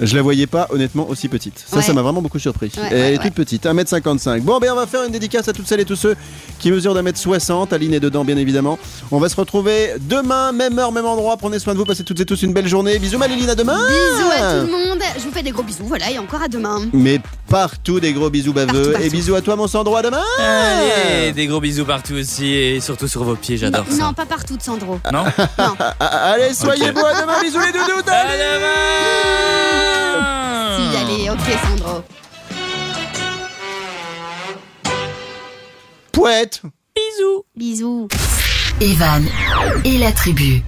[0.00, 1.64] je la voyais pas honnêtement aussi petite.
[1.66, 1.82] Ça Ouais.
[1.82, 2.70] ça m'a vraiment beaucoup surpris.
[2.76, 4.40] Ouais, Elle est toute petite, 1m55.
[4.42, 6.16] Bon ben on va faire une dédicace à toutes celles et tous ceux
[6.58, 7.72] qui mesurent d'un mètre 60.
[7.72, 8.78] Aline est dedans bien évidemment.
[9.10, 11.36] On va se retrouver demain, même heure, même endroit.
[11.36, 12.98] Prenez soin de vous, passez toutes et tous une belle journée.
[12.98, 14.98] Bisous Maléline, à demain Bisous à tout le monde.
[15.18, 15.84] Je vous fais des gros bisous.
[15.84, 16.80] Voilà, et encore à demain.
[16.92, 17.20] Mais
[17.50, 18.72] partout des gros bisous baveux.
[18.72, 19.06] Partout, partout.
[19.06, 22.80] Et bisous à toi mon Sandro, à demain Allez, des gros bisous partout aussi et
[22.80, 23.96] surtout sur vos pieds, j'adore ça.
[23.96, 24.98] Non, pas partout de Sandro.
[25.12, 25.24] Non
[25.58, 25.76] Non.
[26.00, 26.94] Allez, soyez Ok.
[26.94, 28.80] beaux, à demain, bisous les doudous À demain
[30.76, 31.38] Si, allez, ok
[31.68, 32.02] Sandro.
[36.12, 36.62] Poète
[36.96, 38.08] Bisous Bisous.
[38.80, 39.24] Evan
[39.84, 40.62] et la tribu.